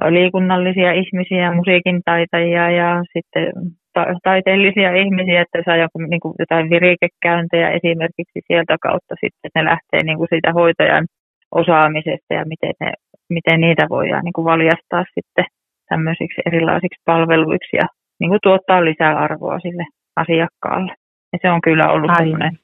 liikunnallisia 0.00 0.92
ihmisiä, 0.92 1.54
musiikin 1.54 2.00
taitajia 2.04 2.70
ja 2.70 3.02
sitten 3.12 3.52
ta- 3.94 4.14
taiteellisia 4.22 4.90
ihmisiä, 4.94 5.42
että 5.42 5.62
saa 5.64 5.76
joku, 5.76 5.98
niin 5.98 6.20
kuin 6.20 6.34
jotain 6.38 6.70
virikekäyntejä 6.70 7.70
esimerkiksi 7.70 8.40
sieltä 8.46 8.76
kautta 8.82 9.14
sitten, 9.14 9.44
että 9.44 9.58
ne 9.60 9.64
lähtee 9.64 10.02
niin 10.04 10.18
kuin 10.18 10.28
siitä 10.30 10.52
hoitajan 10.52 11.06
osaamisesta 11.54 12.34
ja 12.34 12.44
miten, 12.44 12.74
ne, 12.80 12.92
miten 13.30 13.60
niitä 13.60 13.86
voidaan 13.90 14.24
niin 14.24 14.32
kuin 14.32 14.44
valjastaa 14.44 15.04
sitten 15.14 15.44
tämmöisiksi 15.92 16.40
erilaisiksi 16.48 17.02
palveluiksi 17.10 17.76
ja 17.82 17.86
niin 18.20 18.30
kuin 18.30 18.46
tuottaa 18.46 18.84
lisää 18.84 19.14
arvoa 19.26 19.58
sille 19.66 19.84
asiakkaalle. 20.22 20.92
Ja 21.32 21.38
se 21.42 21.50
on 21.50 21.60
kyllä 21.60 21.86
ollut 21.94 22.12
sellainen 22.18 22.54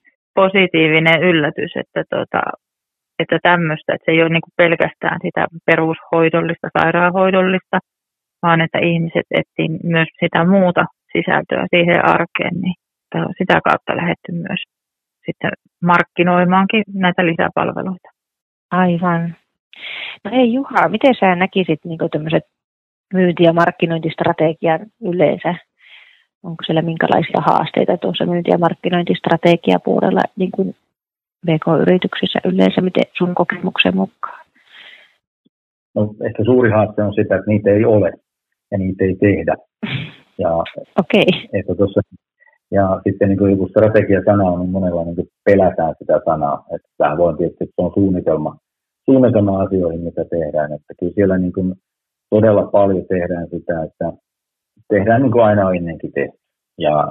positiivinen 0.40 1.22
yllätys, 1.30 1.72
että, 1.82 2.02
tota, 2.14 2.42
että 3.22 3.38
tämmöistä, 3.42 3.94
että 3.94 4.04
se 4.04 4.12
ei 4.12 4.22
ole 4.22 4.34
niin 4.34 4.46
kuin 4.46 4.58
pelkästään 4.62 5.18
sitä 5.24 5.42
perushoidollista, 5.66 6.68
sairaanhoidollista, 6.78 7.78
vaan 8.42 8.60
että 8.60 8.78
ihmiset 8.78 9.26
etsivät 9.38 9.82
myös 9.94 10.08
sitä 10.20 10.40
muuta 10.54 10.84
sisältöä 11.12 11.64
siihen 11.74 12.00
arkeen, 12.14 12.54
niin 12.62 12.76
sitä 13.38 13.60
kautta 13.66 13.96
lähdetty 13.96 14.32
myös 14.32 14.62
sitten 15.26 15.50
markkinoimaankin 15.90 16.82
näitä 16.94 17.26
lisäpalveluita. 17.26 18.08
Aivan. 18.70 19.36
No 20.24 20.30
ei 20.32 20.52
Juha, 20.52 20.88
miten 20.88 21.14
sä 21.20 21.34
näkisit 21.36 21.80
niin 21.84 21.98
tämmöiset 22.12 22.42
myynti- 23.14 23.42
ja 23.42 23.52
markkinointistrategian 23.52 24.80
yleensä? 25.02 25.54
Onko 26.42 26.64
siellä 26.66 26.82
minkälaisia 26.82 27.40
haasteita 27.46 27.96
tuossa 27.96 28.26
myynti- 28.26 28.50
ja 28.50 28.58
markkinointistrategiapuolella 28.58 30.20
niin 30.36 30.50
kuin 30.50 30.76
BK-yrityksissä 31.46 32.38
yleensä, 32.44 32.80
miten 32.80 33.04
sun 33.18 33.34
kokemuksen 33.34 33.96
mukaan? 33.96 34.46
No, 35.94 36.14
ehkä 36.26 36.44
suuri 36.44 36.70
haaste 36.70 37.02
on 37.02 37.14
sitä, 37.14 37.36
että 37.36 37.50
niitä 37.50 37.70
ei 37.70 37.84
ole 37.84 38.12
ja 38.70 38.78
niitä 38.78 39.04
ei 39.04 39.16
tehdä. 39.16 39.54
Ja, 40.38 40.56
okay. 41.02 41.26
että 41.52 41.74
tuossa, 41.74 42.00
ja 42.70 43.00
sitten 43.04 43.28
niin 43.28 43.38
kuin 43.38 43.50
joku 43.50 43.68
strategia-sana 43.68 44.44
on, 44.44 44.60
niin 44.60 44.70
monella 44.70 45.04
niin 45.04 45.28
pelätään 45.44 45.94
sitä 45.98 46.20
sanaa. 46.24 46.64
Että 46.74 46.88
tämä 46.98 47.16
voi 47.16 47.36
tietysti, 47.36 47.64
että 47.64 47.74
se 47.76 47.82
on 47.82 47.92
suunnitelma, 47.94 48.56
suunnitelma 49.04 49.62
asioihin, 49.62 50.00
mitä 50.00 50.24
tehdään. 50.24 50.72
Että 50.72 50.94
kyllä 51.00 51.12
siellä 51.14 51.38
niin 51.38 51.52
kuin 51.52 51.74
todella 52.30 52.66
paljon 52.66 53.04
tehdään 53.08 53.48
sitä, 53.50 53.82
että 53.82 54.12
tehdään 54.88 55.22
niin 55.22 55.32
kuin 55.32 55.44
aina 55.44 55.66
on 55.66 55.76
ennenkin 55.76 56.12
tehty. 56.12 56.38
Ja 56.78 57.08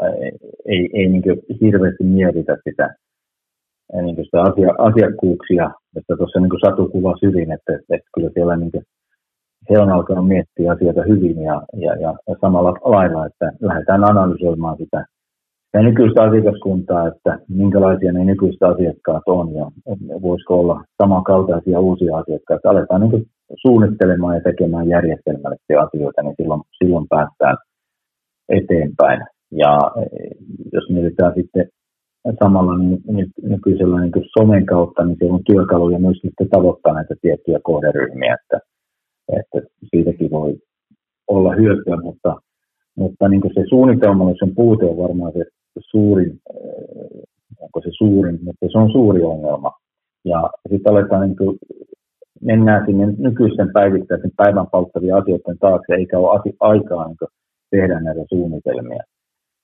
ei, 0.65 0.89
ei 0.93 1.07
niin 1.07 1.23
kuin 1.23 1.39
hirveästi 1.61 2.03
mietitä 2.03 2.57
sitä, 2.69 2.95
niin 4.01 4.15
kuin 4.15 4.25
sitä 4.25 4.41
asia, 4.41 4.69
asiakkuuksia, 4.77 5.71
että 5.97 6.17
tuossa 6.17 6.39
niin 6.39 6.65
Satu 6.65 6.89
kuvasi 6.89 7.25
hyvin, 7.25 7.51
että, 7.51 7.73
että 7.89 8.09
kyllä 8.15 8.29
siellä 8.33 8.57
niin 8.57 8.71
kuin 8.71 8.83
he 9.69 9.79
on 9.79 9.91
alkanut 9.91 10.27
miettiä 10.27 10.71
asioita 10.71 11.03
hyvin 11.03 11.41
ja, 11.41 11.61
ja, 11.73 11.95
ja, 11.95 12.13
ja 12.27 12.35
samalla 12.41 12.71
lailla, 12.71 13.25
että 13.25 13.51
lähdetään 13.61 14.03
analysoimaan 14.03 14.77
sitä, 14.77 15.05
sitä 15.77 15.89
nykyistä 15.89 16.23
asiakaskuntaa, 16.23 17.07
että 17.07 17.39
minkälaisia 17.49 18.11
ne 18.11 18.25
nykyiset 18.25 18.63
asiakkaat 18.63 19.23
on 19.27 19.53
ja 19.53 19.65
voisiko 20.21 20.59
olla 20.59 20.83
samankaltaisia 21.01 21.79
uusia 21.79 22.17
asiakkaita. 22.17 22.69
Aletaan 22.69 23.01
niin 23.01 23.25
suunnittelemaan 23.61 24.35
ja 24.35 24.41
tekemään 24.41 24.87
järjestelmällisiä 24.87 25.81
asioita, 25.81 26.21
niin 26.21 26.35
silloin, 26.37 26.61
silloin 26.77 27.07
päästään 27.09 27.57
eteenpäin. 28.49 29.21
Ja 29.51 29.79
jos 30.73 30.89
mietitään 30.89 31.33
sitten 31.35 31.67
samalla 32.39 32.77
niin, 32.77 33.31
nykyisellä 33.43 34.01
niin 34.01 34.25
somen 34.37 34.65
kautta, 34.65 35.05
niin 35.05 35.17
siellä 35.19 35.35
on 35.35 35.49
työkaluja 35.51 35.99
myös 35.99 36.17
sitten 36.21 36.49
tavoittaa 36.49 36.93
näitä 36.93 37.15
tiettyjä 37.21 37.59
kohderyhmiä, 37.63 38.35
että 38.43 38.59
että 39.39 39.69
siitäkin 39.89 40.31
voi 40.31 40.57
olla 41.27 41.55
hyötyä, 41.55 41.97
mutta, 42.03 42.35
mutta 42.95 43.27
niin 43.27 43.41
se 43.53 43.63
suunnitelmallisen 43.69 44.55
puute 44.55 44.85
on 44.85 44.97
varmaan 44.97 45.33
se 45.33 45.43
suurin, 45.79 46.39
äh, 46.49 47.21
onko 47.59 47.81
se 47.81 47.89
suurin, 47.91 48.39
mutta 48.43 48.67
se 48.71 48.77
on 48.77 48.91
suuri 48.91 49.23
ongelma. 49.23 49.71
Ja 50.25 50.49
sitten 50.69 50.91
aletaan, 50.93 51.21
niin 51.21 51.37
kuin, 51.37 51.57
mennään 52.41 52.85
sinne 52.85 53.05
nykyisten 53.17 53.69
päivittäisen 53.73 54.31
päivän 54.37 54.67
pauttavien 54.71 55.15
asioiden 55.15 55.57
taakse, 55.59 55.93
eikä 55.93 56.19
ole 56.19 56.39
asi- 56.39 56.57
aikaa 56.59 57.07
niin 57.07 57.17
tehdä 57.71 57.99
näitä 57.99 58.21
suunnitelmia. 58.29 59.03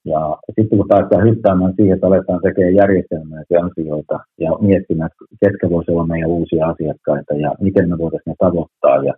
Ja 0.05 0.37
sitten 0.55 0.77
kun 0.77 0.87
päästään 0.87 1.27
hyppäämään 1.27 1.73
siihen, 1.75 1.95
että 1.95 2.07
aletaan 2.07 2.41
tekemään 2.41 2.75
järjestelmäisiä 2.75 3.59
asioita 3.65 4.19
ja 4.39 4.51
miettimään, 4.61 5.09
ketkä 5.45 5.69
voisivat 5.69 5.93
olla 5.93 6.07
meidän 6.07 6.29
uusia 6.29 6.67
asiakkaita 6.67 7.33
ja 7.33 7.55
miten 7.61 7.89
me 7.89 7.97
voitaisiin 7.97 8.31
ne 8.31 8.35
tavoittaa 8.39 9.03
ja 9.03 9.13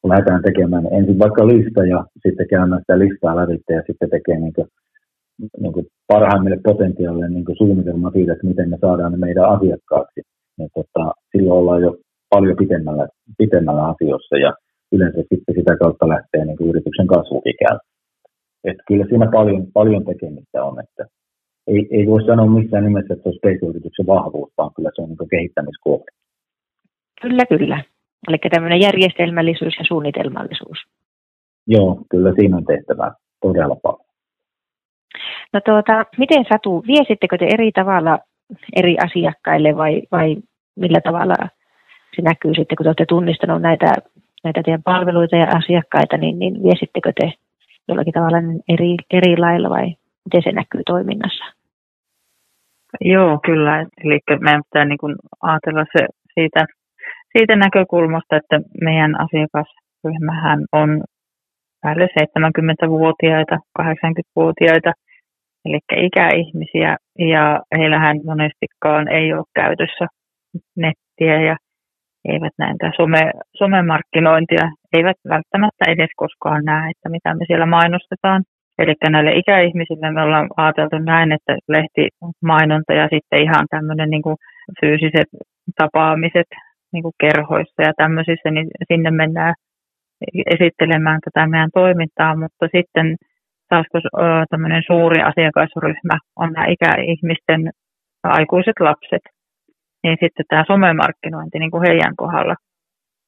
kun 0.00 0.10
lähdetään 0.10 0.42
tekemään 0.42 0.86
ensin 0.92 1.18
vaikka 1.18 1.46
lista 1.46 1.84
ja 1.84 2.04
sitten 2.22 2.48
käymään 2.48 2.80
sitä 2.80 2.98
listaa 2.98 3.36
lävitse 3.36 3.72
ja 3.74 3.82
sitten 3.86 4.10
tekee 4.10 4.38
niin 4.38 4.52
kuin, 4.52 4.68
niin 5.60 5.72
kuin 5.72 5.86
parhaimmille 6.06 6.58
potentiaalille 6.64 7.28
niin 7.28 7.44
kuin 7.44 7.56
suunnitelma 7.56 8.10
siitä, 8.10 8.32
että 8.32 8.46
miten 8.46 8.70
me 8.70 8.78
saadaan 8.80 9.12
ne 9.12 9.18
meidän 9.18 9.50
asiakkaaksi. 9.54 10.20
Ja 10.58 10.68
tota, 10.74 11.12
silloin 11.32 11.58
ollaan 11.60 11.82
jo 11.82 11.96
paljon 12.30 12.56
pitemmällä, 12.56 13.08
pitemmällä 13.38 13.88
asioissa 13.88 14.36
ja 14.36 14.52
yleensä 14.92 15.18
sitten 15.18 15.54
sitä 15.58 15.76
kautta 15.76 16.08
lähtee 16.08 16.44
niin 16.44 16.56
kuin 16.56 16.70
yrityksen 16.70 17.06
kasvukin 17.06 17.54
Että 18.64 18.82
kyllä 18.88 19.04
siinä 19.08 19.28
paljon, 19.32 19.66
paljon 19.72 20.04
tekemistä 20.04 20.64
on, 20.64 20.80
että 20.84 21.04
ei, 21.66 21.88
ei 21.90 22.06
voi 22.06 22.24
sanoa 22.24 22.46
missään 22.46 22.84
nimessä, 22.84 23.14
että 23.14 23.22
se 23.22 23.28
on 23.28 23.38
pk-yrityksen 23.44 24.06
vahvuus, 24.06 24.50
vaan 24.58 24.70
kyllä 24.76 24.90
se 24.94 25.02
on 25.02 25.08
niin 25.08 25.28
kehittämiskohde. 25.30 26.10
Kyllä, 27.22 27.46
kyllä. 27.46 27.82
Eli 28.28 28.38
tämmöinen 28.50 28.80
järjestelmällisyys 28.80 29.74
ja 29.78 29.84
suunnitelmallisuus. 29.88 30.78
Joo, 31.66 32.00
kyllä 32.10 32.32
siinä 32.38 32.56
on 32.56 32.64
tehtävää 32.64 33.12
todella 33.40 33.76
paljon. 33.82 34.11
No 35.52 35.60
tuota, 35.64 36.04
miten 36.18 36.44
Satu, 36.52 36.84
viesittekö 36.86 37.38
te 37.38 37.46
eri 37.54 37.72
tavalla 37.72 38.18
eri 38.76 38.96
asiakkaille 39.04 39.76
vai, 39.76 40.02
vai 40.12 40.36
millä 40.76 41.00
tavalla 41.00 41.34
se 42.16 42.22
näkyy 42.22 42.54
sitten, 42.54 42.76
kun 42.76 42.84
te 42.84 42.88
olette 42.88 43.06
tunnistanut 43.08 43.62
näitä, 43.62 43.86
näitä 44.44 44.62
teidän 44.62 44.82
palveluita 44.82 45.36
ja 45.36 45.46
asiakkaita, 45.56 46.16
niin, 46.16 46.38
niin 46.38 46.62
viesittekö 46.62 47.12
te 47.20 47.32
jollakin 47.88 48.12
tavalla 48.12 48.38
eri, 48.68 48.96
eri 49.10 49.36
lailla 49.36 49.70
vai 49.70 49.94
miten 50.24 50.42
se 50.44 50.52
näkyy 50.52 50.82
toiminnassa? 50.86 51.44
Joo, 53.00 53.38
kyllä. 53.46 53.86
Eli 54.04 54.18
meidän 54.40 54.62
pitää 54.64 54.84
niin 54.84 54.98
kuin 54.98 55.14
ajatella 55.42 55.84
se 55.96 56.06
siitä 56.34 56.66
siitä 57.38 57.56
näkökulmasta, 57.56 58.36
että 58.36 58.60
meidän 58.80 59.20
asiakasryhmähän 59.20 60.64
on 60.72 61.04
päälle 61.82 62.08
70-vuotiaita, 62.20 63.58
80-vuotiaita, 63.82 64.92
eli 65.64 65.78
ikäihmisiä, 65.96 66.96
ja 67.18 67.60
heillähän 67.78 68.16
monestikaan 68.24 69.08
ei 69.08 69.32
ole 69.32 69.44
käytössä 69.54 70.06
nettiä 70.76 71.42
ja 71.42 71.56
eivät 72.28 72.52
näitä 72.58 72.92
some, 72.96 73.30
somemarkkinointia, 73.58 74.64
eivät 74.96 75.16
välttämättä 75.28 75.84
edes 75.88 76.10
koskaan 76.16 76.64
näe, 76.64 76.90
että 76.90 77.08
mitä 77.08 77.34
me 77.34 77.44
siellä 77.46 77.66
mainostetaan. 77.66 78.42
Eli 78.78 78.94
näille 79.10 79.32
ikäihmisille 79.32 80.12
me 80.12 80.22
ollaan 80.22 80.48
ajateltu 80.56 80.98
näin, 80.98 81.32
että 81.32 81.56
lehtimainonta 81.68 82.92
ja 82.92 83.08
sitten 83.12 83.42
ihan 83.42 83.66
tämmöinen 83.70 84.10
niin 84.10 84.22
kuin 84.22 84.36
fyysiset 84.80 85.28
tapaamiset 85.78 86.46
niin 86.92 87.02
kuin 87.02 87.14
kerhoissa 87.20 87.82
ja 87.82 87.92
tämmöisissä, 87.96 88.50
niin 88.50 88.68
sinne 88.92 89.10
mennään 89.10 89.54
esittelemään 90.54 91.20
tätä 91.24 91.46
meidän 91.46 91.70
toimintaa, 91.74 92.36
mutta 92.36 92.66
sitten 92.76 93.16
taas 93.72 93.86
kun 93.92 94.02
tämmöinen 94.50 94.82
suuri 94.90 95.18
asiakasryhmä 95.30 96.16
on 96.42 96.52
nämä 96.52 96.66
ikäihmisten 96.74 97.62
aikuiset 98.38 98.78
lapset, 98.80 99.24
niin 100.02 100.16
sitten 100.22 100.46
tämä 100.48 100.64
somemarkkinointi 100.70 101.58
niin 101.58 101.70
kuin 101.70 101.86
heidän 101.88 102.14
kohdalla 102.22 102.56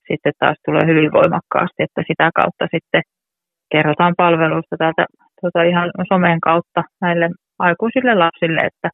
sitten 0.08 0.32
taas 0.38 0.58
tulee 0.64 0.84
hyvin 0.90 1.12
voimakkaasti, 1.18 1.80
että 1.86 2.02
sitä 2.08 2.26
kautta 2.40 2.64
sitten 2.74 3.02
kerrotaan 3.72 4.14
palveluista 4.16 4.76
täältä 4.76 5.04
tuota 5.40 5.62
ihan 5.62 5.90
somen 6.12 6.40
kautta 6.40 6.80
näille 7.00 7.28
aikuisille 7.58 8.14
lapsille, 8.14 8.60
että 8.70 8.88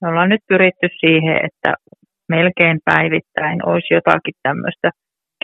me 0.00 0.08
ollaan 0.08 0.28
nyt 0.28 0.44
pyritty 0.48 0.88
siihen, 1.00 1.36
että 1.48 1.70
melkein 2.28 2.78
päivittäin 2.84 3.58
olisi 3.68 3.94
jotakin 3.94 4.36
tämmöistä 4.42 4.90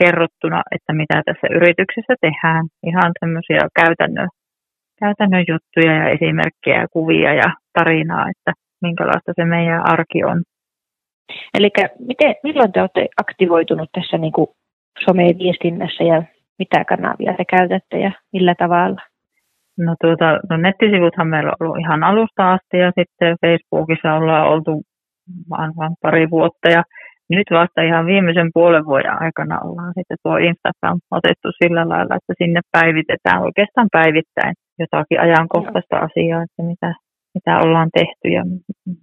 kerrottuna, 0.00 0.60
että 0.74 0.92
mitä 1.00 1.22
tässä 1.26 1.46
yrityksessä 1.58 2.14
tehdään. 2.20 2.64
Ihan 2.90 3.12
tämmöisiä 3.20 3.62
käytännön, 3.80 4.28
käytännön 5.00 5.44
juttuja 5.48 5.92
ja 5.94 6.08
esimerkkejä, 6.08 6.86
kuvia 6.92 7.34
ja 7.34 7.48
tarinaa, 7.72 8.26
että 8.30 8.52
minkälaista 8.82 9.32
se 9.36 9.44
meidän 9.44 9.90
arki 9.92 10.24
on. 10.24 10.42
Eli 11.54 11.70
miten, 12.06 12.34
milloin 12.42 12.72
te 12.72 12.80
olette 12.80 13.08
aktivoitunut 13.20 13.88
tässä 13.92 14.18
niin 14.18 14.32
kuin 14.32 14.48
some-viestinnässä 15.04 16.04
ja 16.04 16.22
mitä 16.58 16.84
kanavia 16.84 17.34
te 17.36 17.44
käytätte 17.44 17.98
ja 17.98 18.12
millä 18.32 18.54
tavalla? 18.58 19.00
No, 19.78 19.94
tuota, 20.02 20.40
no 20.50 20.56
nettisivuthan 20.56 21.28
meillä 21.28 21.50
on 21.50 21.56
ollut 21.60 21.80
ihan 21.80 22.04
alusta 22.04 22.52
asti 22.52 22.76
ja 22.78 22.92
sitten 22.98 23.36
Facebookissa 23.40 24.14
ollaan 24.14 24.48
oltu 24.48 24.82
vain 25.50 25.72
pari 26.02 26.30
vuotta 26.30 26.68
ja 26.70 26.82
nyt 27.30 27.46
vasta 27.50 27.82
ihan 27.82 28.06
viimeisen 28.06 28.50
puolen 28.54 28.84
vuoden 28.84 29.22
aikana 29.22 29.60
ollaan 29.60 29.92
sitten 29.98 30.16
tuo 30.22 30.36
Instagram 30.36 30.98
otettu 31.10 31.48
sillä 31.62 31.88
lailla, 31.88 32.16
että 32.16 32.34
sinne 32.42 32.60
päivitetään 32.72 33.42
oikeastaan 33.42 33.88
päivittäin 33.92 34.54
jotakin 34.78 35.20
ajankohtaista 35.20 35.96
Joo. 35.96 36.04
asiaa, 36.04 36.42
että 36.42 36.62
mitä, 36.62 36.94
mitä 37.34 37.58
ollaan 37.58 37.90
tehty 37.94 38.28
ja 38.28 38.42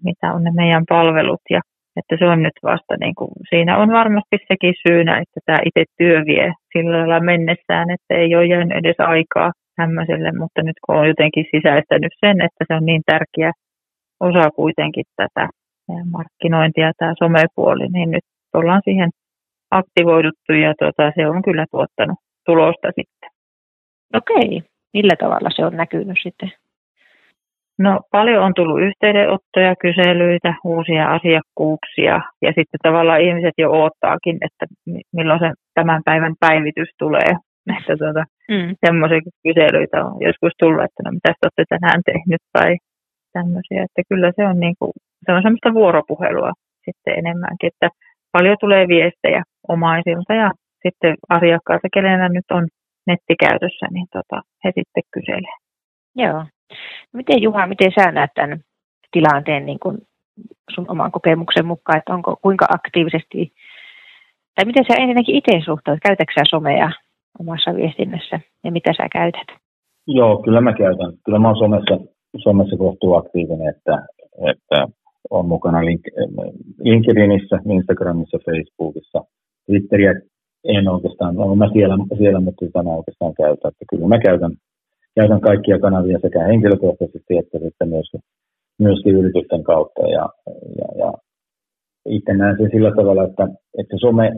mitä 0.03 0.33
on 0.33 0.43
ne 0.43 0.51
meidän 0.51 0.83
palvelut 0.89 1.45
ja 1.49 1.61
että 1.99 2.15
se 2.19 2.25
on 2.25 2.43
nyt 2.43 2.57
vasta 2.63 2.93
niin 2.99 3.15
kuin, 3.15 3.31
siinä 3.49 3.77
on 3.77 3.89
varmasti 3.91 4.37
sekin 4.47 4.73
syynä, 4.87 5.13
että 5.17 5.39
tämä 5.45 5.57
itse 5.65 5.83
työ 5.97 6.17
vie 6.25 6.53
sillä 6.73 6.97
lailla 6.97 7.19
mennessään, 7.19 7.89
että 7.89 8.11
ei 8.15 8.35
ole 8.35 8.45
jäänyt 8.45 8.77
edes 8.77 8.99
aikaa 8.99 9.51
tämmöiselle, 9.75 10.31
mutta 10.31 10.61
nyt 10.63 10.77
kun 10.85 10.95
on 10.95 11.07
jotenkin 11.07 11.45
sisäistänyt 11.55 12.13
sen, 12.25 12.41
että 12.41 12.65
se 12.67 12.73
on 12.73 12.85
niin 12.85 13.01
tärkeä 13.05 13.51
osa 14.19 14.49
kuitenkin 14.49 15.05
tätä 15.15 15.49
markkinointia, 16.11 16.91
tämä 16.97 17.13
somepuoli, 17.19 17.87
niin 17.87 18.11
nyt 18.11 18.23
ollaan 18.53 18.81
siihen 18.85 19.09
aktivoiduttu 19.71 20.53
ja 20.53 20.73
tota, 20.79 21.11
se 21.15 21.27
on 21.27 21.41
kyllä 21.41 21.65
tuottanut 21.71 22.19
tulosta 22.45 22.87
sitten. 22.87 23.29
Okei, 24.13 24.61
millä 24.95 25.15
tavalla 25.19 25.49
se 25.55 25.65
on 25.65 25.75
näkynyt 25.81 26.19
sitten? 26.23 26.51
No 27.85 27.91
paljon 28.11 28.43
on 28.43 28.53
tullut 28.55 28.81
yhteydenottoja, 28.87 29.81
kyselyitä, 29.85 30.53
uusia 30.63 31.05
asiakkuuksia 31.17 32.15
ja 32.45 32.49
sitten 32.57 32.83
tavallaan 32.83 33.21
ihmiset 33.27 33.55
jo 33.57 33.67
odottaakin, 33.71 34.37
että 34.47 34.65
milloin 35.17 35.39
se 35.39 35.49
tämän 35.73 36.01
päivän 36.05 36.35
päivitys 36.39 36.89
tulee. 36.99 37.31
Että 37.79 37.93
tuota, 38.01 38.23
mm. 38.51 38.69
semmoisia 38.85 39.21
kyselyitä 39.43 39.97
on 40.05 40.13
joskus 40.27 40.53
tullut, 40.59 40.83
että 40.83 41.01
no 41.03 41.11
mitä 41.11 41.33
olette 41.43 41.63
tänään 41.69 42.01
tehnyt 42.11 42.43
tai 42.53 42.71
tämmöisiä. 43.33 43.83
Että 43.83 44.01
kyllä 44.09 44.29
se 44.35 44.43
on, 44.51 44.59
niin 44.59 44.75
kuin, 44.79 44.91
se 45.25 45.31
on 45.31 45.41
semmoista 45.41 45.73
vuoropuhelua 45.73 46.51
sitten 46.85 47.13
enemmänkin, 47.21 47.67
että 47.71 47.89
paljon 48.31 48.57
tulee 48.59 48.87
viestejä 48.87 49.41
omaisilta 49.67 50.33
ja 50.33 50.51
sitten 50.83 51.15
asiakkailta, 51.29 51.87
kenellä 51.93 52.29
nyt 52.29 52.49
on 52.51 52.67
nettikäytössä, 53.07 53.85
niin 53.91 54.07
tota, 54.11 54.41
he 54.63 54.71
sitten 54.75 55.03
kyselee. 55.11 55.55
Joo. 56.15 56.45
Miten 57.13 57.41
Juha, 57.41 57.67
miten 57.67 57.91
sä 57.95 58.11
näet 58.11 58.31
tämän 58.35 58.59
tilanteen 59.11 59.65
niin 59.65 59.79
kuin 59.79 59.97
sun 60.75 60.85
oman 60.89 61.11
kokemuksen 61.11 61.65
mukaan, 61.65 61.97
että 61.97 62.13
onko 62.13 62.35
kuinka 62.41 62.65
aktiivisesti, 62.69 63.53
tai 64.55 64.65
miten 64.65 64.85
sä 64.87 65.01
ensinnäkin 65.01 65.35
itse 65.35 65.51
suhtaudut, 65.65 66.03
käytätkö 66.07 66.33
sä 66.33 66.43
somea 66.49 66.91
omassa 67.39 67.75
viestinnässä 67.75 68.39
ja 68.63 68.71
mitä 68.71 68.93
sä 68.97 69.07
käytät? 69.11 69.47
Joo, 70.07 70.43
kyllä 70.43 70.61
mä 70.61 70.73
käytän. 70.73 71.13
Kyllä 71.25 71.39
mä 71.39 71.47
oon 71.47 71.57
somessa, 71.57 71.97
somessa 72.37 72.77
kohtuu 72.77 73.15
aktiivinen, 73.15 73.69
että, 73.69 74.05
että 74.51 74.87
on 75.29 75.47
mukana 75.47 75.85
link, 75.85 76.01
LinkedInissä, 76.79 77.59
Instagramissa, 77.69 78.37
Facebookissa. 78.45 79.23
Twitteriä 79.65 80.13
en 80.65 80.87
oikeastaan, 80.87 81.35
no 81.35 81.55
mä 81.55 81.69
siellä, 81.73 81.97
siellä 82.17 82.39
mutta 82.39 82.65
sitä 82.65 82.79
oikeastaan 82.79 83.33
käytä. 83.33 83.67
Että 83.67 83.85
kyllä 83.89 84.07
mä 84.07 84.19
käytän, 84.19 84.51
käytän 85.15 85.41
kaikkia 85.41 85.79
kanavia 85.79 86.19
sekä 86.21 86.43
henkilökohtaisesti 86.43 87.37
että 87.37 87.57
sitten 87.59 87.89
myöskin, 87.89 88.21
myöskin 88.79 89.15
yritysten 89.15 89.63
kautta. 89.63 90.01
Ja, 90.01 90.29
ja, 90.79 90.87
ja 91.05 91.13
itse 92.05 92.33
näen 92.33 92.57
sen 92.57 92.69
sillä 92.71 92.91
tavalla, 92.95 93.23
että, 93.23 93.47
että 93.77 93.97
some 93.97 94.33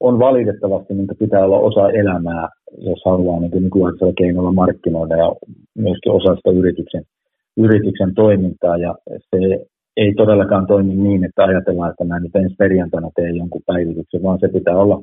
on 0.00 0.18
valitettavasti, 0.18 0.94
niin 0.94 1.06
pitää 1.18 1.44
olla 1.44 1.58
osa 1.58 1.90
elämää, 1.90 2.48
jos 2.78 3.02
haluaa 3.04 3.40
niin 3.40 3.62
nykyaikaisella 3.62 4.12
keinolla 4.18 4.52
markkinoida 4.52 5.16
ja 5.16 5.32
myöskin 5.78 6.12
osa 6.12 6.34
sitä 6.36 6.50
yrityksen, 6.50 7.02
yrityksen 7.56 8.14
toimintaa. 8.14 8.76
Ja 8.76 8.94
se 9.10 9.38
ei 9.96 10.14
todellakaan 10.14 10.66
toimi 10.66 10.94
niin, 10.94 11.24
että 11.24 11.44
ajatellaan, 11.44 11.90
että 11.90 12.04
mä 12.04 12.20
nyt 12.20 12.36
ensi 12.36 12.54
perjantaina 12.58 13.10
teen 13.16 13.36
jonkun 13.36 13.62
päivityksen, 13.66 14.22
vaan 14.22 14.38
se 14.40 14.48
pitää 14.48 14.76
olla 14.76 15.02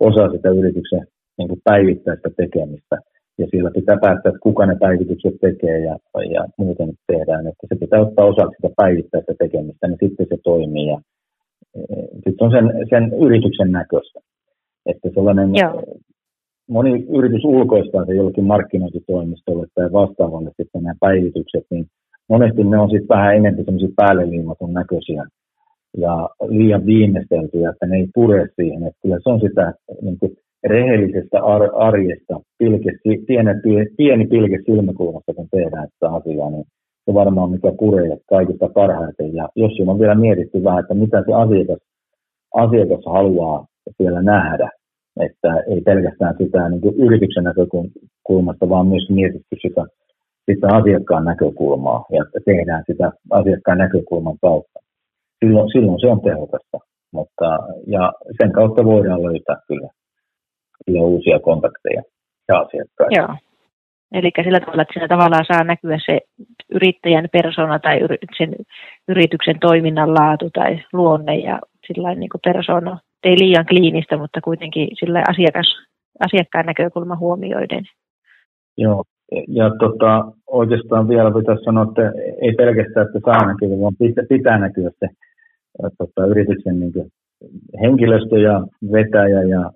osa 0.00 0.32
sitä 0.32 0.48
yrityksen 0.48 1.06
niin 1.38 1.48
kuin 1.48 1.60
päivittäistä 1.64 2.30
tekemistä. 2.36 2.96
Ja 3.38 3.46
siellä 3.50 3.70
pitää 3.70 3.98
päättää, 4.00 4.30
että 4.30 4.46
kuka 4.48 4.66
ne 4.66 4.76
päivitykset 4.80 5.34
tekee 5.40 5.78
ja, 5.78 5.94
ja 6.34 6.44
muuten 6.58 6.90
tehdään. 7.06 7.46
Että 7.46 7.66
se 7.68 7.74
pitää 7.80 8.00
ottaa 8.00 8.26
osaksi 8.26 8.56
sitä 8.56 8.74
päivittäistä 8.76 9.34
tekemistä, 9.38 9.86
niin 9.86 9.98
sitten 10.02 10.26
se 10.28 10.36
toimii. 10.44 10.86
Ja, 10.86 10.98
e, 11.74 11.80
sitten 12.14 12.44
on 12.46 12.50
sen, 12.50 12.66
sen 12.90 13.04
yrityksen 13.24 13.72
näköistä. 13.72 14.20
Että 14.86 15.08
sellainen, 15.14 15.50
Joo. 15.54 15.82
moni 16.68 17.06
yritys 17.18 17.44
ulkoistaa 17.44 18.04
se 18.04 18.14
jollekin 18.14 18.44
markkinointitoimistolle 18.44 19.66
tai 19.74 19.92
vastaavalle 19.92 20.50
sitten 20.56 20.82
nämä 20.82 20.94
päivitykset, 21.00 21.64
niin 21.70 21.86
monesti 22.28 22.64
ne 22.64 22.78
on 22.78 22.90
sitten 22.90 23.08
vähän 23.16 23.36
enemmän 23.36 23.64
semmoisia 23.64 23.96
päälle 23.96 24.30
liimatun 24.30 24.72
näköisiä 24.72 25.24
ja 25.96 26.28
liian 26.48 26.86
viimeisteltyjä, 26.86 27.70
että 27.70 27.86
ne 27.86 27.96
ei 27.96 28.08
pure 28.14 28.48
siihen. 28.56 28.86
Että 28.86 29.00
kyllä 29.02 29.18
se 29.22 29.30
on 29.30 29.40
sitä 29.40 29.74
niin 30.02 30.18
kuin 30.18 30.32
rehellisestä 30.64 31.42
ar- 31.42 31.74
arjesta, 31.74 32.40
pilke, 32.58 32.90
pieni, 33.26 33.50
pieni 33.96 34.26
pilke 34.26 34.58
silmäkulmasta, 34.66 35.34
kun 35.34 35.48
tehdään 35.50 35.88
sitä 35.92 36.08
asiaa, 36.08 36.50
niin 36.50 36.64
se 37.04 37.14
varmaan 37.14 37.50
mikä 37.50 37.72
puree 37.78 38.16
kaikista 38.28 38.68
parhaiten. 38.74 39.34
Ja 39.34 39.48
jos 39.56 39.72
on 39.86 39.98
vielä 39.98 40.14
mietitty 40.14 40.64
vähän, 40.64 40.80
että 40.80 40.94
mitä 40.94 41.22
se 41.26 41.32
asiakas, 41.34 41.78
asiakas 42.54 43.04
haluaa 43.06 43.66
siellä 43.96 44.22
nähdä, 44.22 44.70
että 45.20 45.54
ei 45.68 45.80
pelkästään 45.80 46.34
sitä 46.38 46.68
niin 46.68 46.80
kuin 46.80 46.94
yrityksen 46.96 47.44
näkökulmasta, 47.44 48.68
vaan 48.68 48.86
myös 48.86 49.10
mietitty 49.10 49.56
sitä 49.62 49.84
sitä 50.50 50.68
asiakkaan 50.70 51.24
näkökulmaa 51.24 52.04
ja 52.10 52.24
tehdään 52.44 52.84
sitä 52.86 53.12
asiakkaan 53.30 53.78
näkökulman 53.78 54.38
kautta. 54.40 54.80
Silloin, 55.44 55.70
silloin 55.72 56.00
se 56.00 56.06
on 56.06 56.20
tehokasta, 56.20 56.78
mutta 57.12 57.58
ja 57.86 58.12
sen 58.42 58.52
kautta 58.52 58.84
voidaan 58.84 59.22
löytää 59.22 59.56
kyllä, 59.68 59.88
kyllä 60.86 61.00
uusia 61.00 61.40
kontakteja 61.40 62.02
ja 62.48 62.58
asiakkaita. 62.58 63.20
Joo. 63.20 63.34
Eli 64.12 64.30
sillä 64.44 64.60
tavalla, 64.60 64.82
että 64.82 64.92
siinä 64.92 65.08
tavallaan 65.08 65.44
saa 65.52 65.64
näkyä 65.64 65.98
se 66.06 66.20
yrittäjän 66.74 67.28
persona 67.32 67.78
tai 67.78 68.00
sen 68.38 68.54
yrityksen 69.08 69.58
toiminnan 69.60 70.14
laatu 70.14 70.50
tai 70.50 70.82
luonne 70.92 71.36
ja 71.36 71.58
sillä 71.86 72.14
niin 72.14 72.28
kuin 72.28 72.54
persona, 72.54 72.98
ei 73.24 73.36
liian 73.38 73.66
kliinistä, 73.66 74.16
mutta 74.16 74.40
kuitenkin 74.40 74.88
sillä 75.00 75.22
asiakas, 75.28 75.66
asiakkaan 76.26 76.66
näkökulma 76.66 77.16
huomioiden. 77.16 77.84
Joo, 78.76 79.04
ja 79.48 79.70
tota, 79.78 80.32
oikeastaan 80.46 81.08
vielä 81.08 81.30
pitäisi 81.30 81.64
sanoa, 81.64 81.84
että 81.84 82.12
ei 82.42 82.52
pelkästään, 82.52 83.06
että 83.06 83.20
saa 83.24 83.46
näkyä, 83.46 83.80
vaan 83.80 83.96
pitää, 83.98 84.24
pitää 84.28 84.58
näkyä 84.58 84.90
se 84.98 85.06
tota, 85.98 86.26
yrityksen 86.26 86.80
niin 86.80 86.92
kuin, 86.92 87.10
henkilöstö 87.82 88.38
ja 88.38 88.66
vetäjä 88.92 89.42
ja 89.42 89.70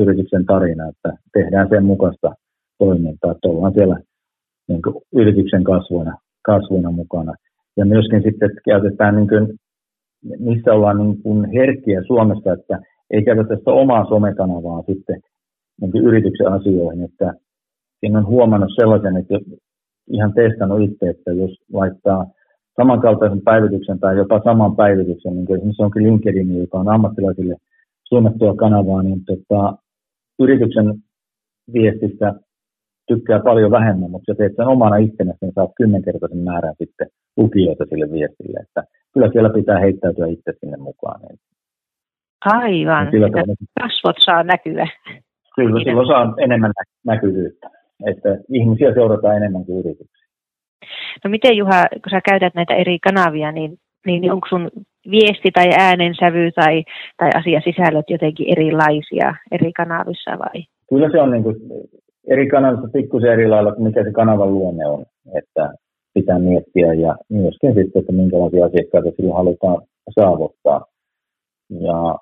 yrityksen 0.00 0.46
tarina, 0.46 0.88
että 0.88 1.12
tehdään 1.32 1.68
sen 1.68 1.84
mukaista 1.84 2.32
toimintaa, 2.78 3.32
että 3.32 3.48
ollaan 3.48 3.72
siellä 3.74 4.00
niin 4.68 4.82
kuin, 4.82 4.94
yrityksen 5.12 5.64
kasvuina, 5.64 6.18
kasvuina 6.42 6.90
mukana. 6.90 7.34
Ja 7.76 7.84
myöskin 7.84 8.22
sitten 8.22 8.50
että 8.50 8.60
käytetään, 8.64 9.16
niin 9.16 9.28
kuin, 9.28 9.48
missä 10.38 10.72
ollaan 10.72 10.98
niin 10.98 11.22
kuin 11.22 11.50
herkkiä 11.52 12.02
Suomessa, 12.06 12.52
että 12.52 12.78
ei 13.10 13.24
käytetä 13.24 13.56
sitä 13.56 13.70
omaa 13.70 14.08
somekanavaa 14.08 14.82
sitten 14.82 15.20
niin 15.80 15.92
kuin 15.92 16.04
yrityksen 16.04 16.52
asioihin, 16.52 17.04
että 17.04 17.34
siinä 18.00 18.18
on 18.18 18.26
huomannut 18.26 18.70
sellaisen, 18.76 19.16
että 19.16 19.34
ihan 20.10 20.32
testannut 20.32 20.82
itse, 20.82 21.08
että 21.08 21.32
jos 21.32 21.50
laittaa 21.72 22.26
samankaltaisen 22.80 23.40
päivityksen 23.40 23.98
tai 23.98 24.16
jopa 24.16 24.40
saman 24.44 24.76
päivityksen, 24.76 25.34
niin 25.34 25.46
kuin 25.46 25.56
esimerkiksi 25.56 25.82
onkin 25.82 26.02
LinkedIn, 26.02 26.58
joka 26.58 26.78
on 26.78 26.88
ammattilaisille 26.88 27.56
suunnattua 28.08 28.54
kanavaa, 28.54 29.02
niin 29.02 29.20
tota, 29.24 29.76
yrityksen 30.38 30.86
viestistä 31.72 32.34
tykkää 33.08 33.40
paljon 33.40 33.70
vähemmän, 33.70 34.10
mutta 34.10 34.30
jos 34.30 34.38
teet 34.38 34.56
sen 34.56 34.66
omana 34.66 34.96
itsenäsi, 34.96 35.38
niin 35.42 35.52
saat 35.54 35.70
kymmenkertaisen 35.76 36.38
määrän 36.38 36.74
sitten 36.78 37.06
lukijoita 37.36 37.84
sille 37.88 38.10
viestille. 38.12 38.58
Että 38.60 38.82
kyllä 39.14 39.28
siellä 39.32 39.50
pitää 39.50 39.78
heittäytyä 39.78 40.26
itse 40.26 40.52
sinne 40.60 40.76
mukaan. 40.76 41.20
Niin. 41.20 41.38
Aivan, 42.44 43.08
niin 43.12 43.56
kasvot 43.80 44.16
saa 44.24 44.42
näkyä. 44.42 44.86
Kyllä, 45.56 45.84
silloin 45.84 46.06
saa 46.06 46.34
enemmän 46.38 46.72
näkyvyyttä 47.06 47.70
että 48.06 48.28
ihmisiä 48.52 48.94
seurataan 48.94 49.36
enemmän 49.36 49.64
kuin 49.64 49.78
yrityksiä. 49.78 50.17
No 51.24 51.30
miten 51.30 51.56
Juha, 51.56 51.84
kun 51.92 52.10
sä 52.10 52.20
käytät 52.30 52.54
näitä 52.54 52.74
eri 52.74 52.98
kanavia, 52.98 53.52
niin, 53.52 53.78
niin 54.06 54.32
onko 54.32 54.46
sun 54.48 54.70
viesti 55.10 55.50
tai 55.54 55.68
äänensävy 55.78 56.52
tai, 56.52 56.84
tai 57.16 57.30
asiasisällöt 57.34 58.10
jotenkin 58.10 58.52
erilaisia 58.52 59.34
eri 59.52 59.72
kanavissa 59.72 60.30
vai? 60.38 60.64
Kyllä 60.88 61.10
se 61.10 61.20
on 61.20 61.30
niin 61.30 61.42
kuin 61.42 61.56
eri 62.28 62.48
kanavissa 62.48 62.88
pikkusen 62.92 63.32
eri 63.32 63.48
lailla, 63.48 63.74
mikä 63.78 64.04
se 64.04 64.12
kanavan 64.12 64.54
luonne 64.54 64.86
on. 64.86 65.04
Että 65.34 65.72
pitää 66.14 66.38
miettiä 66.38 66.94
ja 66.94 67.16
myöskin 67.28 67.74
sitten, 67.74 68.00
että 68.00 68.12
minkälaisia 68.12 68.64
asiakkaita 68.64 69.10
silloin 69.16 69.36
halutaan 69.36 69.82
saavuttaa. 70.20 70.84
Ja 71.70 72.18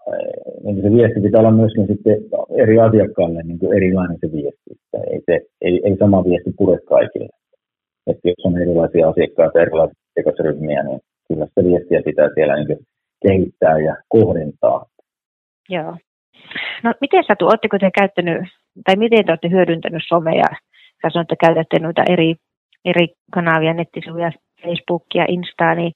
niin 0.64 0.82
se 0.82 0.92
viesti 0.92 1.20
pitää 1.20 1.40
olla 1.40 1.50
myöskin 1.50 1.86
sitten 1.86 2.16
eri 2.62 2.78
asiakkaille 2.78 3.42
niin 3.42 3.58
kuin 3.58 3.76
erilainen 3.76 4.18
se 4.20 4.32
viesti. 4.32 4.70
Että 4.70 4.98
ei, 5.10 5.20
se, 5.26 5.40
ei, 5.60 5.80
ei 5.84 5.96
sama 5.96 6.24
viesti 6.24 6.50
pure 6.58 6.78
kaikille. 6.78 7.28
Että 8.06 8.28
jos 8.28 8.44
on 8.44 8.62
erilaisia 8.62 9.08
asiakkaita, 9.08 9.60
erilaisia 9.60 10.00
asiakasryhmiä, 10.10 10.82
niin 10.82 11.00
kyllä 11.28 11.46
sitä 11.46 11.64
viestiä 11.64 12.02
pitää 12.04 12.28
siellä 12.34 12.56
niin 12.56 12.78
kehittää 13.26 13.78
ja 13.78 13.96
kohdentaa. 14.08 14.86
Joo. 15.68 15.96
No 16.82 16.94
miten 17.00 17.24
Satu, 17.24 17.46
oletteko 17.46 17.78
te 17.78 17.90
käyttänyt, 17.98 18.42
tai 18.84 18.96
miten 18.96 19.24
te 19.24 19.32
olette 19.32 19.50
hyödyntänyt 19.50 20.02
somea? 20.06 20.48
Sä 21.02 21.10
sanoit, 21.12 21.32
että 21.32 21.46
käytätte 21.46 21.78
noita 21.78 22.02
eri, 22.08 22.34
eri 22.84 23.08
kanavia, 23.34 23.74
nettisivuja, 23.74 24.30
Facebookia, 24.62 25.24
Instaa, 25.28 25.74
niin 25.74 25.92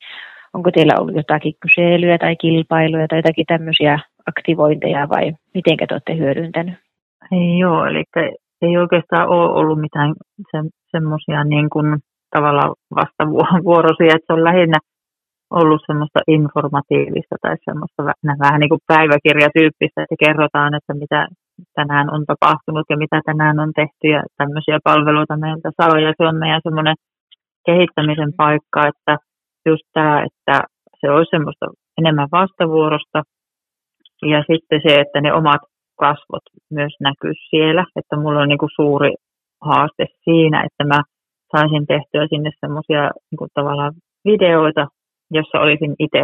onko 0.54 0.70
teillä 0.70 1.00
ollut 1.00 1.16
jotakin 1.16 1.54
kyselyä 1.60 2.18
tai 2.18 2.36
kilpailuja 2.36 3.08
tai 3.08 3.18
jotakin 3.18 3.46
tämmöisiä 3.46 3.98
aktivointeja 4.26 5.08
vai 5.08 5.32
miten 5.54 5.76
te 5.76 5.94
olette 5.94 6.16
hyödyntänyt? 6.16 6.74
Joo, 7.58 7.86
eli 7.86 8.04
ei 8.62 8.76
oikeastaan 8.76 9.28
ole 9.28 9.52
ollut 9.60 9.80
mitään 9.80 10.14
se, 10.50 10.58
semmoisia 10.90 11.44
niin 11.44 11.68
tavallaan 12.36 12.74
vastavuorosia, 13.00 14.14
että 14.14 14.26
se 14.26 14.32
on 14.32 14.44
lähinnä 14.44 14.78
ollut 15.50 15.82
semmoista 15.86 16.20
informatiivista 16.36 17.36
tai 17.42 17.56
semmoista 17.64 18.00
vähän 18.44 18.60
niin 18.60 18.72
kuin 18.72 18.86
päiväkirjatyyppistä, 18.92 20.02
että 20.02 20.22
kerrotaan, 20.24 20.74
että 20.74 20.94
mitä 20.94 21.20
tänään 21.78 22.08
on 22.14 22.22
tapahtunut 22.26 22.86
ja 22.90 22.96
mitä 22.96 23.20
tänään 23.28 23.60
on 23.64 23.72
tehty 23.80 24.06
ja 24.16 24.22
tämmöisiä 24.38 24.78
palveluita 24.84 25.36
meiltä 25.36 25.70
saa. 25.76 26.00
Ja 26.00 26.12
se 26.16 26.22
on 26.30 26.36
meidän 26.36 26.66
semmoinen 26.66 26.96
kehittämisen 27.66 28.32
paikka, 28.36 28.80
että 28.90 29.14
just 29.68 29.86
tämä, 29.92 30.24
että 30.28 30.56
se 31.00 31.10
olisi 31.10 31.30
semmoista 31.30 31.66
enemmän 31.98 32.28
vastavuorosta 32.32 33.22
ja 34.32 34.40
sitten 34.50 34.80
se, 34.84 35.00
että 35.00 35.20
ne 35.20 35.32
omat 35.32 35.62
kasvot 36.04 36.46
myös 36.70 36.94
näkyy 37.00 37.34
siellä, 37.50 37.84
että 37.96 38.16
mulla 38.16 38.40
on 38.40 38.48
niin 38.48 38.62
kuin 38.64 38.76
suuri 38.78 39.12
haaste 39.68 40.04
siinä, 40.24 40.58
että 40.66 40.84
mä 40.92 41.00
saisin 41.52 41.86
tehtyä 41.92 42.24
sinne 42.32 42.50
semmoisia 42.60 43.02
niin 43.30 43.50
tavallaan 43.54 43.92
videoita, 44.30 44.86
jossa 45.36 45.56
olisin 45.64 45.94
itse 45.98 46.22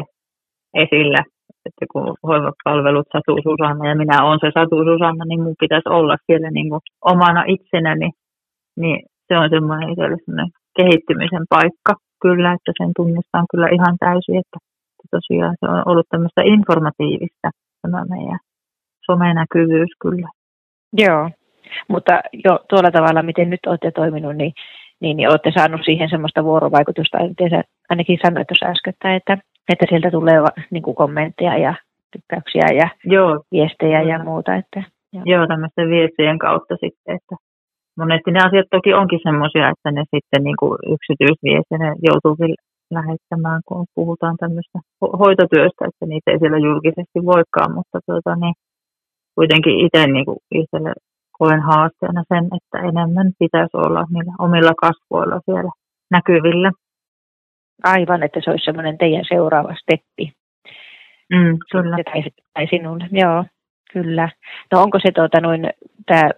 esillä, 0.85 1.23
että 1.67 1.85
kun 1.93 2.17
hoivapalvelut 2.29 3.09
Satu 3.13 3.33
Susanna 3.47 3.89
ja 3.89 3.97
minä 4.03 4.25
olen 4.25 4.43
se 4.43 4.51
Satu 4.55 4.77
Susanna, 4.89 5.25
niin 5.25 5.43
mun 5.43 5.61
pitäisi 5.63 5.89
olla 5.99 6.17
siellä 6.27 6.51
niin 6.51 6.69
kuin 6.71 6.83
omana 7.13 7.43
itsenäni, 7.55 8.11
niin 8.81 8.99
se 9.29 9.39
on 9.39 9.49
semmoinen 9.55 9.91
itselle 9.91 10.19
semmoinen 10.25 10.51
kehittymisen 10.79 11.45
paikka 11.55 11.93
kyllä, 12.25 12.51
että 12.57 12.73
sen 12.79 12.91
tunnistan 12.97 13.45
kyllä 13.51 13.69
ihan 13.77 13.97
täysin, 14.05 14.39
että 14.43 14.59
tosiaan 15.17 15.57
se 15.61 15.67
on 15.75 15.83
ollut 15.91 16.07
tämmöistä 16.11 16.43
informatiivista 16.55 17.49
tämä 17.83 18.01
meidän 18.15 18.41
somenäkyvyys 19.07 19.91
kyllä. 20.03 20.29
Joo, 20.93 21.31
mutta 21.89 22.21
jo 22.45 22.59
tuolla 22.69 22.91
tavalla, 22.91 23.23
miten 23.23 23.51
nyt 23.51 23.67
olette 23.67 23.91
toiminut, 23.91 24.37
niin, 24.37 24.53
niin, 25.01 25.17
niin 25.17 25.29
olette 25.29 25.53
saanut 25.55 25.81
siihen 25.85 26.11
semmoista 26.11 26.45
vuorovaikutusta, 26.45 27.29
miten 27.29 27.51
sä 27.51 27.63
ainakin 27.89 28.19
sanoit 28.23 28.47
tuossa 28.49 28.67
äsken, 28.67 29.17
että, 29.17 29.39
että 29.73 29.87
sieltä 29.89 30.11
tulee 30.11 30.39
niin 30.71 30.83
kuin 30.83 30.97
kommentteja 30.97 31.59
ja 31.59 31.75
tykkäyksiä 32.13 32.69
ja 32.81 32.89
Joo. 33.05 33.43
viestejä 33.53 34.03
ja 34.03 34.25
muuta. 34.25 34.55
Että, 34.55 34.83
joo. 35.13 35.23
joo, 35.27 35.47
tämmöisten 35.47 35.89
viestien 35.91 36.39
kautta 36.39 36.75
sitten, 36.75 37.15
että 37.17 37.35
monesti 37.99 38.31
ne 38.31 38.41
asiat 38.47 38.67
toki 38.71 38.95
onkin 38.95 39.21
semmoisia, 39.23 39.69
että 39.69 39.91
ne 39.91 40.03
sitten 40.15 40.45
niin 40.45 40.59
kuin 40.61 40.79
yksityisviestinä 40.95 41.89
joutuu 42.09 42.37
lähettämään, 42.91 43.61
kun 43.69 43.87
puhutaan 43.95 44.37
tämmöistä 44.43 44.79
hoitotyöstä, 45.23 45.83
että 45.89 46.05
niitä 46.07 46.31
ei 46.31 46.39
siellä 46.39 46.59
julkisesti 46.69 47.19
voikaan, 47.33 47.71
mutta 47.79 47.99
tuota, 48.07 48.33
niin, 48.43 48.55
kuitenkin 49.37 49.81
itse 49.81 50.07
niin 50.07 50.25
kuin 50.25 50.39
itselle 50.51 50.93
koen 51.39 51.61
haasteena 51.61 52.23
sen, 52.29 52.45
että 52.57 52.89
enemmän 52.89 53.33
pitäisi 53.39 53.77
olla 53.77 54.05
niillä 54.11 54.33
omilla 54.39 54.75
kasvoilla 54.81 55.41
siellä 55.45 55.71
näkyvillä. 56.11 56.71
Aivan, 57.85 58.23
että 58.23 58.41
se 58.45 58.51
olisi 58.51 58.65
semmoinen 58.65 58.99
teidän 58.99 59.25
seuraava 59.29 59.75
steppi. 59.83 60.33
Mm, 61.35 61.59
kyllä. 61.73 61.97
Tai, 62.05 62.23
tai 62.55 62.67
sinulle, 62.71 63.09
joo, 63.13 63.45
kyllä. 63.93 64.29
No 64.73 64.83
onko 64.83 64.99
se 64.99 65.13
tuota, 65.13 65.41
noin, 65.41 65.71
tämä 66.07 66.31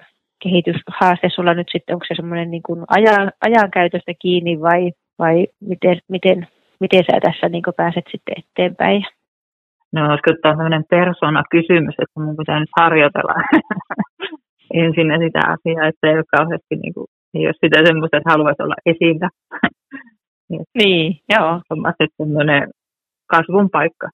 kehityshaaste 0.42 1.28
sulla 1.34 1.54
nyt 1.54 1.68
sitten, 1.72 1.94
onko 1.94 2.04
se 2.08 2.14
semmoinen 2.14 2.50
niin 2.50 2.62
kuin 2.62 2.84
ajan, 2.88 3.32
ajankäytöstä 3.40 4.12
kiinni 4.22 4.61
vai, 4.61 4.92
vai 5.18 5.46
miten, 5.61 5.98
miten, 6.08 6.48
miten 6.80 7.04
sä 7.04 7.20
tässä 7.22 7.48
niin 7.48 7.62
pääset 7.76 8.04
sitten 8.11 8.34
eteenpäin? 8.38 9.04
No 9.92 10.01
olisiko 10.11 10.31
tämä 10.42 10.55
sellainen 10.55 10.85
persona-kysymys, 10.90 11.94
että 11.98 12.20
mun 12.20 12.37
pitää 12.37 12.61
nyt 12.61 12.68
harjoitella 12.81 13.35
ensin 14.85 15.09
sitä 15.24 15.40
asiaa, 15.55 15.88
että 15.88 16.09
ei 16.09 16.14
ole 16.14 16.24
kauheasti 16.37 16.77
niin 16.77 16.94
kuin, 16.94 17.07
ei 17.35 17.46
ole 17.46 17.55
sitä 17.64 17.87
semmoista, 17.87 18.16
että 18.16 18.31
haluaisi 18.31 18.62
olla 18.62 18.74
esillä. 18.87 19.29
niin, 20.51 20.64
niin 20.74 21.16
joo. 21.29 21.61
On 21.70 21.92
semmoinen 22.16 22.68
kasvun 23.27 23.70
paikka. 23.70 24.09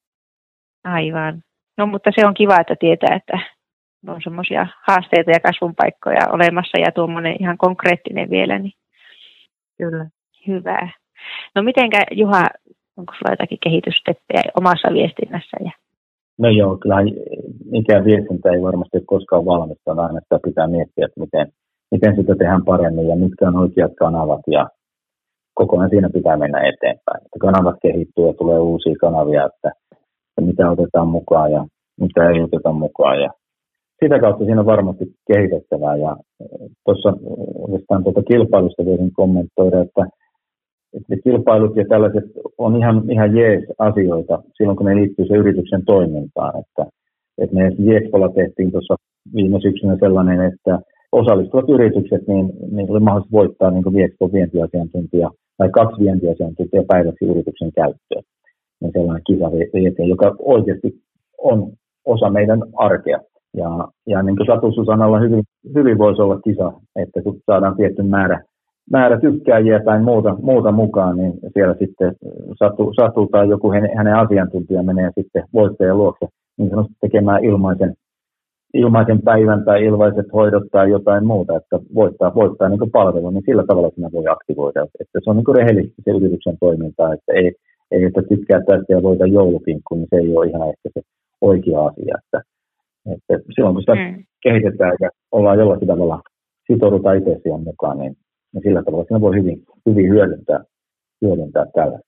Aivan. 0.84 1.42
No 1.78 1.87
mutta 1.87 2.10
se 2.14 2.26
on 2.26 2.34
kiva, 2.34 2.60
että 2.60 2.76
tietää, 2.80 3.16
että 3.16 3.38
on 4.06 4.20
semmoisia 4.24 4.66
haasteita 4.87 5.30
ja 5.30 5.40
kasvun 5.40 5.74
paikkoja 5.74 6.32
olemassa 6.32 6.78
ja 6.78 6.92
tuommoinen 6.92 7.37
ihan 7.40 7.58
konkreettinen 7.58 8.30
vielä. 8.30 8.58
Niin 8.58 8.72
Kyllä. 9.78 10.06
Hyvä. 10.46 10.88
No 11.54 11.62
mitenkä 11.62 12.02
Juha, 12.10 12.46
onko 12.98 13.12
sulla 13.12 13.33
jotakin 13.33 13.64
kehitysteppejä 13.64 14.42
omassa 14.61 14.88
viestinnässä? 14.92 15.57
Ja... 15.64 15.72
No 16.38 16.48
joo, 16.48 16.76
kyllä 16.76 16.96
mikään 17.70 18.04
viestintä 18.04 18.50
ei 18.50 18.62
varmasti 18.62 18.96
ole 18.98 19.04
koskaan 19.07 19.44
valmista, 19.44 19.90
aina 19.90 20.20
sitä 20.20 20.38
pitää 20.44 20.66
miettiä, 20.66 21.07
että 21.07 21.20
miten, 21.20 21.46
miten 21.90 22.16
sitä 22.16 22.35
tehdään 22.37 22.64
paremmin 22.64 23.09
ja 23.09 23.16
mitkä 23.16 23.48
on 23.48 23.57
oikeat 23.57 23.92
kanavat 23.98 24.42
ja 24.46 24.68
koko 25.54 25.78
ajan 25.78 25.90
siinä 25.90 26.11
pitää 26.11 26.37
mennä 26.37 26.59
eteenpäin. 26.59 27.20
Että 27.24 27.38
kanavat 27.40 27.76
kehittyy 27.83 28.26
ja 28.26 28.33
tulee 28.33 28.59
uusia 28.59 28.94
kanavia, 29.00 29.46
että, 29.50 29.70
että 30.28 30.42
mitä 30.48 30.70
otetaan 30.70 31.09
mukaan 31.09 31.52
ja 31.52 31.66
mitä 32.00 32.30
ei 32.30 32.42
oteta 32.42 32.72
mukaan 32.72 33.22
ja 33.22 33.30
sitä 34.02 34.18
kautta 34.20 34.44
siinä 34.44 34.61
on 34.61 34.66
varmasti 34.66 35.04
kehitettävää 35.33 35.96
ja 35.96 36.16
tuossa 36.85 37.12
oikeastaan 37.59 38.04
tuota 38.04 38.22
kilpailusta 38.22 38.85
voisin 38.85 39.12
kommentoida, 39.12 39.80
että 39.80 40.07
että 40.96 41.16
kilpailut 41.24 41.76
ja 41.76 41.85
tällaiset 41.88 42.24
on 42.59 42.76
ihan, 42.76 43.11
ihan 43.11 43.37
jees 43.37 43.64
asioita 43.78 44.42
silloin, 44.57 44.76
kun 44.76 44.87
ne 44.87 44.96
liittyy 44.96 45.26
se 45.26 45.35
yrityksen 45.35 45.85
toimintaan. 45.85 46.61
Että, 46.61 46.87
että 47.38 47.57
me 47.57 47.72
Jeespolla 47.78 48.28
tehtiin 48.28 48.72
tuossa 48.72 48.94
viime 49.35 49.61
syksynä 49.61 49.96
sellainen, 50.00 50.40
että 50.40 50.78
osallistuvat 51.12 51.68
yritykset, 51.68 52.28
niin, 52.28 52.52
niin 52.70 52.90
oli 52.90 53.00
mahdollista 53.00 53.37
voittaa 53.38 53.70
niin 53.70 53.94
Viexpon 53.94 54.33
vientiasiantuntija 54.33 55.30
tai 55.57 55.68
kaksi 55.70 56.02
vientiasiantuntijaa 56.02 56.85
päiväksi 56.88 57.24
yrityksen 57.24 57.72
käyttöön. 57.72 58.22
Niin 58.80 58.92
sellainen 58.92 59.22
kisa 59.26 59.52
vietiin, 59.52 60.09
joka 60.09 60.37
oikeasti 60.38 60.94
on 61.38 61.72
osa 62.04 62.30
meidän 62.30 62.62
arkea. 62.76 63.18
Ja, 63.57 63.88
ja 64.07 64.22
niin 64.22 64.37
kuin 64.37 64.46
Satu 64.46 64.72
Susanalla 64.72 65.18
hyvin, 65.18 65.44
hyvin 65.74 65.98
voisi 65.98 66.22
olla 66.22 66.40
kisa, 66.40 66.72
että 66.96 67.22
kun 67.22 67.40
saadaan 67.46 67.76
tietty 67.76 68.02
määrä 68.02 68.42
määrä 68.90 69.20
tykkääjiä 69.20 69.80
tai 69.84 70.02
muuta, 70.02 70.36
muuta 70.42 70.72
mukaan, 70.72 71.16
niin 71.16 71.32
siellä 71.52 71.74
sitten 71.78 72.12
satu, 72.58 72.92
satu 73.00 73.26
tai 73.26 73.48
joku 73.48 73.72
hänen, 73.72 73.96
hänen 73.96 74.16
asiantuntija 74.16 74.82
menee 74.82 75.10
sitten 75.14 75.44
voittajan 75.54 75.98
luokse 75.98 76.26
niin 76.58 76.70
sanotusti 76.70 76.96
tekemään 77.00 77.44
ilmaisen, 77.44 77.94
ilmaisen 78.74 79.22
päivän 79.22 79.64
tai 79.64 79.84
ilmaiset 79.84 80.26
hoidot 80.32 80.62
tai 80.72 80.90
jotain 80.90 81.26
muuta, 81.26 81.56
että 81.56 81.78
voittaa, 81.94 82.34
voittaa 82.34 82.68
niin 82.68 82.90
palvelu, 82.92 83.30
niin 83.30 83.42
sillä 83.46 83.64
tavalla 83.66 83.90
sinä 83.94 84.08
voi 84.12 84.24
aktivoida. 84.28 84.86
Että 85.00 85.20
se 85.24 85.30
on 85.30 85.36
niin 85.36 85.56
rehellisesti 85.56 86.02
se 86.04 86.10
yrityksen 86.10 86.56
toiminta, 86.60 87.12
että 87.12 87.32
ei, 87.32 87.52
ei 87.90 88.04
että 88.04 88.22
tykkää 88.22 88.60
tästä 88.60 88.92
ja 88.92 89.02
voita 89.02 89.26
joulukinkku, 89.26 89.94
niin 89.94 90.08
se 90.10 90.16
ei 90.16 90.36
ole 90.36 90.46
ihan 90.46 90.68
ehkä 90.68 90.88
se 90.94 91.00
oikea 91.40 91.84
asia. 91.84 92.14
Että, 92.24 92.40
että 93.06 93.52
silloin 93.54 93.74
kun 93.74 93.82
sitä 93.82 93.94
mm. 93.94 94.24
kehitetään 94.42 94.96
ja 95.00 95.10
ollaan 95.32 95.58
jollakin 95.58 95.88
tavalla 95.88 96.20
sitoudutaan 96.66 97.18
itse 97.18 97.40
siihen 97.42 97.60
mukaan, 97.64 97.98
niin 97.98 98.16
ja 98.54 98.60
sillä 98.60 98.82
tavalla 98.82 99.04
siinä 99.04 99.20
voi 99.20 99.36
hyvin, 99.36 99.62
hyvin 99.86 100.10
hyödyntää, 100.10 100.60
hyödyntää 101.22 101.64
tällä. 101.74 101.98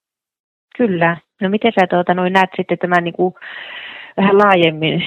Kyllä. 0.79 1.17
No 1.43 1.49
miten 1.49 1.73
sä 1.81 1.87
tuota, 1.91 2.15
noin 2.15 2.33
näet 2.33 2.51
sitten 2.57 2.79
tämän 2.79 3.05
niin 3.05 3.15
kuin, 3.15 3.35
vähän 4.17 4.39
laajemmin 4.39 5.03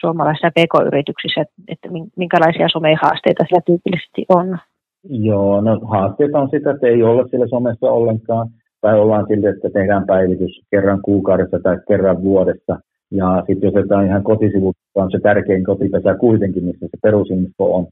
suomalaisissa 0.00 0.50
pk-yrityksissä, 0.50 1.44
että 1.68 1.88
minkälaisia 2.16 2.68
somehaasteita 2.68 3.44
siellä 3.48 3.62
tyypillisesti 3.66 4.24
on? 4.28 4.58
Joo, 5.08 5.60
no 5.60 5.80
haasteet 5.80 6.34
on 6.34 6.48
sitä, 6.50 6.70
että 6.70 6.86
ei 6.86 7.02
olla 7.02 7.28
siellä 7.28 7.46
somessa 7.46 7.90
ollenkaan, 7.90 8.48
tai 8.80 9.00
ollaan 9.00 9.26
silti, 9.28 9.46
että 9.46 9.70
tehdään 9.70 10.06
päivitys 10.06 10.60
kerran 10.70 11.02
kuukaudessa 11.02 11.58
tai 11.62 11.78
kerran 11.88 12.22
vuodessa. 12.22 12.78
Ja 13.10 13.44
sitten 13.46 13.68
jos 13.68 13.74
jotain 13.74 14.06
ihan 14.06 14.24
kotisivulta 14.24 14.78
on 14.94 15.10
se 15.10 15.18
tärkein 15.20 15.64
kotipesä 15.64 16.14
kuitenkin, 16.14 16.64
missä 16.64 16.86
se 16.86 16.98
perusinfo 17.02 17.76
on, 17.76 17.86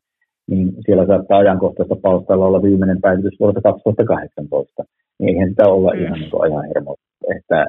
niin 0.49 0.73
siellä 0.87 1.07
saattaa 1.07 1.39
ajankohtaista 1.39 1.97
palstalla 2.03 2.47
olla 2.47 2.63
viimeinen 2.63 3.01
päivitys 3.01 3.41
vuodelta 3.41 3.73
2018. 3.73 4.85
Niin 5.19 5.29
eihän 5.29 5.49
sitä 5.49 5.69
olla 5.69 5.93
mm. 5.95 6.05
ihan 6.05 6.21
niin 6.21 6.31
kuin 6.31 6.43
ajan 6.43 6.65
hermo. 6.75 6.97
Että, 7.37 7.67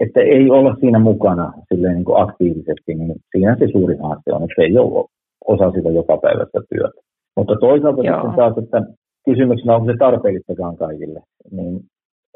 että 0.00 0.20
ei 0.20 0.50
olla 0.50 0.76
siinä 0.80 0.98
mukana 0.98 1.52
silleen 1.68 1.94
niin 1.94 2.04
kuin 2.04 2.22
aktiivisesti, 2.22 2.94
niin 2.94 3.14
siinä 3.30 3.56
se 3.58 3.68
suuri 3.72 3.96
haaste 4.02 4.32
on, 4.32 4.42
että 4.42 4.62
ei 4.62 4.78
ole 4.78 5.04
osa 5.46 5.70
sitä 5.70 5.90
joka 5.90 6.16
päivästä 6.16 6.60
työtä. 6.68 7.00
Mutta 7.36 7.56
toisaalta 7.60 8.02
Joo. 8.02 8.16
sitten 8.16 8.36
taas, 8.36 8.58
että 8.58 8.82
kysymyksenä 9.24 9.74
onko 9.74 9.92
se 9.92 9.98
tarpeellistakaan 9.98 10.76
kaikille, 10.76 11.20
niin 11.50 11.80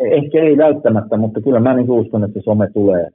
ehkä 0.00 0.38
ei 0.42 0.57
välttämättä, 0.57 1.16
mutta 1.16 1.40
kyllä 1.40 1.61
mä 1.61 1.74
niin 1.74 1.90
uskon, 1.90 2.24
että 2.24 2.40
se 2.40 2.44
some 2.44 2.68
tulee 2.74 3.09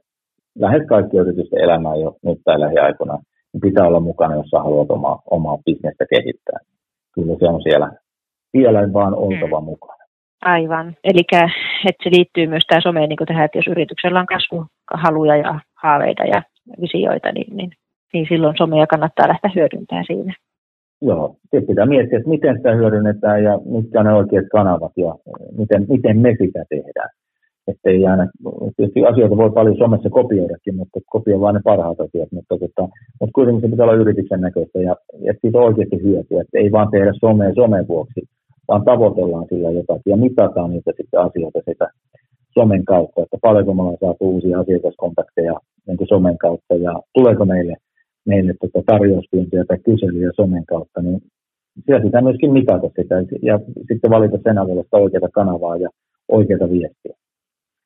lähes 0.58 0.82
kaikki 0.88 1.16
yritysten 1.16 1.60
elämään 1.60 2.00
jo 2.00 2.16
nyt 2.24 2.38
tai 2.44 2.60
lähiaikoina. 2.60 3.18
Pitää 3.60 3.86
olla 3.86 4.00
mukana, 4.00 4.34
jos 4.34 4.46
sä 4.46 4.58
haluat 4.58 4.90
omaa, 4.90 5.22
omaa 5.30 5.58
bisnestä 5.66 6.04
kehittää. 6.10 6.58
Kyllä 7.14 7.34
se 7.38 7.48
on 7.48 7.62
siellä 7.62 7.92
vielä 8.56 8.92
vaan 8.92 9.14
oltava 9.14 9.60
mm. 9.60 9.64
mukana. 9.64 10.04
Aivan. 10.44 10.96
Eli 11.04 11.20
että 11.88 12.04
se 12.04 12.10
liittyy 12.16 12.46
myös 12.46 12.62
tämä 12.68 12.80
some 12.80 13.06
niin 13.06 13.18
tähän, 13.26 13.44
että 13.44 13.58
jos 13.58 13.66
yrityksellä 13.66 14.20
on 14.20 14.26
kasvuhaluja 14.26 15.36
ja 15.36 15.60
haaveita 15.82 16.24
ja 16.24 16.42
visioita, 16.80 17.32
niin, 17.32 17.56
niin, 17.56 17.70
niin 18.12 18.26
silloin 18.28 18.56
somea 18.58 18.86
kannattaa 18.86 19.28
lähteä 19.28 19.50
hyödyntämään 19.54 20.04
siinä. 20.06 20.34
Joo, 21.02 21.36
sitten 21.40 21.66
pitää 21.66 21.86
miettiä, 21.86 22.18
että 22.18 22.30
miten 22.30 22.56
sitä 22.56 22.74
hyödynnetään 22.74 23.44
ja 23.44 23.58
mitkä 23.64 24.02
ne 24.02 24.12
oikeat 24.12 24.46
kanavat 24.52 24.92
ja 24.96 25.14
miten, 25.58 25.86
miten 25.88 26.18
me 26.18 26.30
sitä 26.30 26.64
tehdään. 26.68 27.10
Että 27.70 27.90
ei 27.90 28.06
aina, 28.06 28.26
tietysti 28.76 29.04
asioita 29.04 29.36
voi 29.36 29.50
paljon 29.50 29.76
somessa 29.76 30.10
kopioidakin, 30.10 30.76
mutta 30.76 31.00
kopio 31.06 31.40
vain 31.40 31.54
ne 31.54 31.60
parhaat 31.64 32.00
asiat, 32.00 32.32
mutta, 32.32 32.54
tota, 32.58 32.88
mutta 33.20 33.34
kuitenkin 33.34 33.62
se 33.62 33.68
pitää 33.68 33.86
olla 33.86 34.02
yrityksen 34.02 34.40
näköistä 34.40 34.78
ja, 34.78 34.96
ja 35.26 35.34
siitä 35.40 35.58
oikeasti 35.58 36.02
hyötyä, 36.02 36.40
että 36.40 36.58
ei 36.58 36.72
vaan 36.72 36.90
tehdä 36.90 37.12
somea 37.20 37.54
somen 37.54 37.88
vuoksi, 37.88 38.20
vaan 38.68 38.84
tavoitellaan 38.84 39.46
sillä 39.48 39.70
jotakin 39.70 40.10
ja 40.10 40.16
mitataan 40.16 40.70
niitä 40.70 40.92
sitten 40.96 41.20
asioita 41.20 41.60
sitä 41.70 41.86
somen 42.58 42.84
kautta, 42.84 43.22
että 43.22 43.36
paljonko 43.42 43.74
me 43.74 43.82
ollaan 43.82 43.96
saatu 44.00 44.30
uusia 44.30 44.60
asiakaskontakteja 44.60 45.54
niin 45.86 45.96
kuin 45.96 46.08
somen 46.08 46.38
kautta 46.38 46.74
ja 46.74 46.92
tuleeko 47.14 47.44
meille 47.44 47.74
meille 48.28 48.54
tota 48.60 48.82
tarjouspyyntöjä 48.86 49.64
tai 49.64 49.78
kyselyjä 49.78 50.30
somen 50.36 50.66
kautta, 50.66 51.02
niin 51.02 51.18
siellä 51.84 52.04
pitää 52.04 52.22
myöskin 52.22 52.52
mitata 52.52 52.88
sitä 52.96 53.14
ja 53.42 53.60
sitten 53.88 54.10
valita 54.10 54.38
sen 54.42 54.58
avulla 54.58 54.82
sitä 54.82 54.96
oikeaa 54.96 55.36
kanavaa 55.40 55.76
ja 55.76 55.88
oikeaa 56.28 56.70
viestiä. 56.70 57.14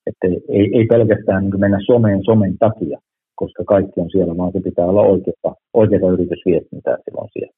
Että 0.06 0.26
ei, 0.48 0.70
ei 0.78 0.86
pelkästään 0.86 1.44
niin 1.44 1.60
mennä 1.60 1.78
someen 1.86 2.20
somen 2.24 2.58
takia, 2.58 2.98
koska 3.34 3.64
kaikki 3.64 4.00
on 4.00 4.10
siellä, 4.10 4.36
vaan 4.36 4.52
se 4.52 4.60
pitää 4.60 4.86
olla 4.86 5.02
oikeaa, 5.02 5.54
oikeaa 5.74 6.12
yritysviestintää 6.12 6.96
silloin 7.04 7.28
siellä. 7.32 7.52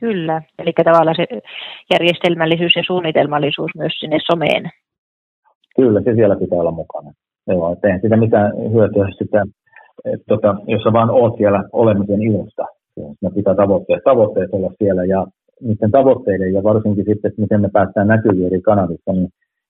Kyllä, 0.00 0.42
eli 0.58 0.72
tavallaan 0.84 1.16
se 1.16 1.26
järjestelmällisyys 1.92 2.76
ja 2.76 2.82
suunnitelmallisuus 2.86 3.70
myös 3.76 3.92
sinne 3.98 4.18
someen. 4.30 4.70
Kyllä, 5.76 6.00
se 6.04 6.14
siellä 6.14 6.36
pitää 6.36 6.58
olla 6.58 6.70
mukana. 6.70 7.12
Joo, 7.46 7.72
että 7.72 7.98
sitä 8.02 8.16
mitään 8.16 8.52
hyötyä 8.72 9.08
sitä 9.18 9.44
et 10.04 10.22
tota, 10.28 10.56
jos 10.66 10.82
sä 10.82 10.92
vaan 10.92 11.10
oot 11.10 11.36
siellä 11.36 11.64
olemisen 11.72 12.22
ilosta, 12.22 12.64
ne 13.22 13.30
pitää 13.34 13.54
tavoitteet, 13.54 14.02
tavoitteet 14.04 14.50
olla 14.52 14.72
siellä 14.78 15.04
ja 15.04 15.26
niiden 15.60 15.90
tavoitteiden 15.90 16.52
ja 16.52 16.62
varsinkin 16.62 17.04
sitten, 17.04 17.28
että 17.28 17.40
miten 17.40 17.60
me 17.60 17.68
päästään 17.72 18.08
näkyviin 18.08 18.46
eri 18.46 18.60
kanavissa, 18.60 19.12
niin 19.12 19.28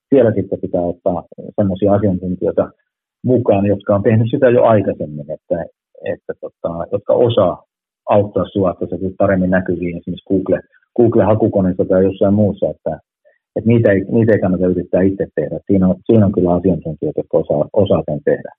siellä 0.09 0.31
sitten 0.33 0.61
pitää 0.61 0.81
ottaa 0.81 1.23
sellaisia 1.55 1.93
asiantuntijoita 1.93 2.69
mukaan, 3.25 3.65
jotka 3.65 3.95
on 3.95 4.03
tehnyt 4.03 4.27
sitä 4.31 4.49
jo 4.49 4.63
aikaisemmin, 4.63 5.31
että, 5.31 5.65
että 6.13 6.33
tota, 6.41 6.71
jotka 6.91 7.13
osaa 7.13 7.63
auttaa 8.09 8.45
sinua, 8.45 8.71
että 8.71 8.85
sä 8.85 8.95
paremmin 9.17 9.49
näkyviin 9.49 9.97
esimerkiksi 9.97 10.29
Google, 10.29 10.61
Google-hakukoneessa 10.97 11.85
tai 11.85 12.03
jossain 12.03 12.33
muussa, 12.33 12.65
että, 12.69 12.99
että 13.55 13.67
niitä, 13.67 13.91
ei, 13.91 14.01
niitä 14.11 14.31
ei 14.33 14.39
kannata 14.39 14.67
yrittää 14.67 15.01
itse 15.01 15.27
tehdä. 15.35 15.59
Siinä 15.67 15.87
on, 15.87 15.95
siinä 16.05 16.25
on 16.25 16.31
kyllä 16.31 16.53
asiantuntijoita, 16.53 17.19
jotka 17.19 17.37
osaa, 17.37 17.69
osaa 17.73 18.03
sen 18.05 18.19
tehdä. 18.25 18.51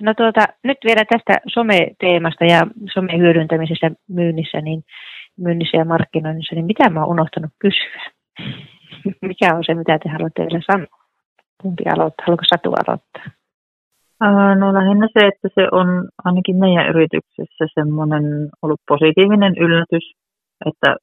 No 0.00 0.14
tuota, 0.14 0.40
nyt 0.64 0.78
vielä 0.84 1.04
tästä 1.04 1.40
some-teemasta 1.54 2.44
ja 2.44 2.60
some 2.94 3.18
hyödyntämisestä 3.18 3.90
myynnissä, 4.08 4.60
niin 4.60 4.82
myynnissä 5.38 5.76
ja 5.76 5.84
markkinoinnissa, 5.84 6.54
niin 6.54 6.66
mitä 6.66 6.90
mä 6.90 7.00
oon 7.00 7.10
unohtanut 7.10 7.50
kysyä? 7.58 8.02
Mikä 9.22 9.54
on 9.54 9.64
se, 9.66 9.74
mitä 9.74 9.98
te 9.98 10.08
haluatte 10.08 10.42
vielä 10.42 10.60
sanoa? 10.72 10.98
Kumpi 11.62 11.84
aloittaa? 11.94 12.26
Haluatko 12.26 12.44
Satu 12.48 12.70
aloittaa? 12.80 13.24
No 14.60 14.74
lähinnä 14.74 15.08
se, 15.14 15.26
että 15.26 15.48
se 15.54 15.68
on 15.72 15.88
ainakin 16.24 16.56
meidän 16.56 16.88
yrityksessä 16.88 17.64
semmoinen 17.74 18.24
ollut 18.62 18.80
positiivinen 18.88 19.54
yllätys, 19.64 20.06
että 20.66 20.96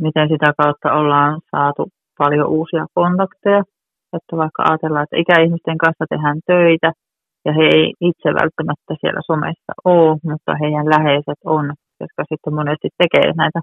miten 0.00 0.28
sitä 0.28 0.52
kautta 0.60 0.92
ollaan 0.92 1.40
saatu 1.50 1.88
paljon 2.18 2.48
uusia 2.48 2.86
kontakteja. 2.94 3.62
Että 4.16 4.36
vaikka 4.36 4.62
ajatellaan, 4.68 5.02
että 5.04 5.22
ikäihmisten 5.24 5.78
kanssa 5.78 6.04
tehdään 6.10 6.40
töitä, 6.46 6.92
ja 7.44 7.52
he 7.52 7.64
ei 7.76 7.94
itse 8.00 8.28
välttämättä 8.40 8.92
siellä 9.00 9.20
somessa 9.30 9.72
ole, 9.84 10.18
mutta 10.30 10.52
heidän 10.62 10.86
läheiset 10.94 11.40
on, 11.44 11.64
jotka 12.00 12.22
sitten 12.30 12.54
monesti 12.54 12.88
tekee 12.98 13.32
näitä 13.42 13.60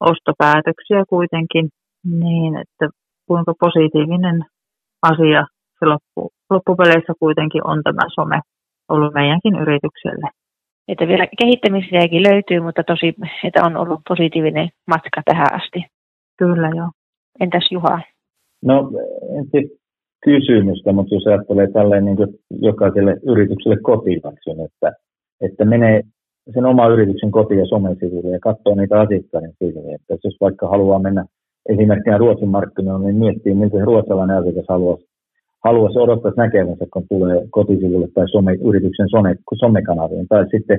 ostopäätöksiä 0.00 1.02
kuitenkin, 1.08 1.68
niin 2.10 2.56
että 2.56 2.88
kuinka 3.28 3.54
positiivinen 3.60 4.44
asia 5.02 5.46
se 5.78 5.86
loppu, 5.86 6.30
loppupeleissä 6.50 7.12
kuitenkin 7.20 7.66
on 7.66 7.82
tämä 7.82 8.02
some 8.14 8.40
ollut 8.88 9.14
meidänkin 9.14 9.54
yritykselle. 9.54 10.28
Että 10.88 11.08
vielä 11.08 11.26
kehittämisiäkin 11.38 12.22
löytyy, 12.22 12.60
mutta 12.60 12.82
tosi, 12.84 13.14
että 13.44 13.64
on 13.64 13.76
ollut 13.76 14.00
positiivinen 14.08 14.68
matka 14.86 15.22
tähän 15.24 15.54
asti. 15.54 15.84
Kyllä 16.38 16.70
joo. 16.76 16.90
Entäs 17.40 17.68
Juha? 17.70 18.00
No 18.62 18.90
en 19.38 19.46
kysymystä, 20.24 20.92
mutta 20.92 21.14
jos 21.14 21.26
ajattelee 21.26 21.68
tälleen 21.72 22.04
niin 22.04 22.16
kuin 22.16 22.28
jokaiselle 22.50 23.16
yritykselle 23.22 23.76
kotiläksyn, 23.82 24.60
että, 24.60 24.92
että 25.40 25.64
menee 25.64 26.02
sen 26.54 26.64
oma 26.64 26.86
yrityksen 26.86 27.30
koti- 27.30 27.58
ja 27.58 27.66
somesivuille 27.66 28.30
ja 28.30 28.38
katsoo 28.40 28.74
niitä 28.74 29.00
asiakkaiden 29.00 29.52
sivuja. 29.58 29.94
Että 29.94 30.16
jos 30.24 30.36
vaikka 30.40 30.68
haluaa 30.68 30.98
mennä 30.98 31.24
esimerkkinä 31.68 32.18
Ruotsin 32.18 32.48
markkinoille, 32.48 33.06
niin 33.06 33.16
miettii, 33.16 33.54
miltä 33.54 33.78
se 33.78 33.84
ruotsalainen 33.84 34.36
asiakas 34.36 34.64
haluaisi, 34.68 35.06
haluaisi 35.64 35.98
odottaa 35.98 36.32
näkevänsä, 36.36 36.86
kun 36.92 37.06
tulee 37.08 37.46
kotisivulle 37.50 38.08
tai 38.14 38.28
some, 38.28 38.52
yrityksen 38.54 39.08
some, 39.10 39.36
somekanaviin. 39.60 40.26
Tai 40.28 40.44
sitten 40.50 40.78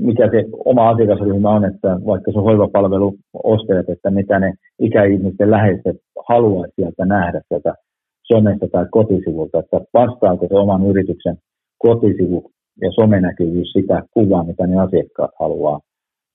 mikä 0.00 0.30
se 0.30 0.44
oma 0.64 0.88
asiakasryhmä 0.88 1.50
on, 1.50 1.64
että 1.64 1.88
vaikka 2.06 2.32
se 2.32 2.38
hoivapalvelu 2.38 3.14
ostajat, 3.44 3.88
että 3.88 4.10
mitä 4.10 4.38
ne 4.38 4.52
ikäihmisten 4.80 5.50
läheiset 5.50 5.96
haluaisi 6.28 6.74
sieltä 6.76 7.04
nähdä 7.04 7.40
sieltä 7.48 7.74
somesta 8.22 8.66
tai 8.72 8.86
kotisivulta, 8.90 9.58
että 9.58 9.80
vastaako 9.94 10.46
se 10.48 10.54
oman 10.54 10.86
yrityksen 10.86 11.36
kotisivu 11.78 12.50
ja 12.80 12.92
somenäkyvyys 12.92 13.72
sitä 13.72 14.02
kuvaa, 14.10 14.44
mitä 14.44 14.66
ne 14.66 14.80
asiakkaat 14.80 15.30
haluaa, 15.40 15.80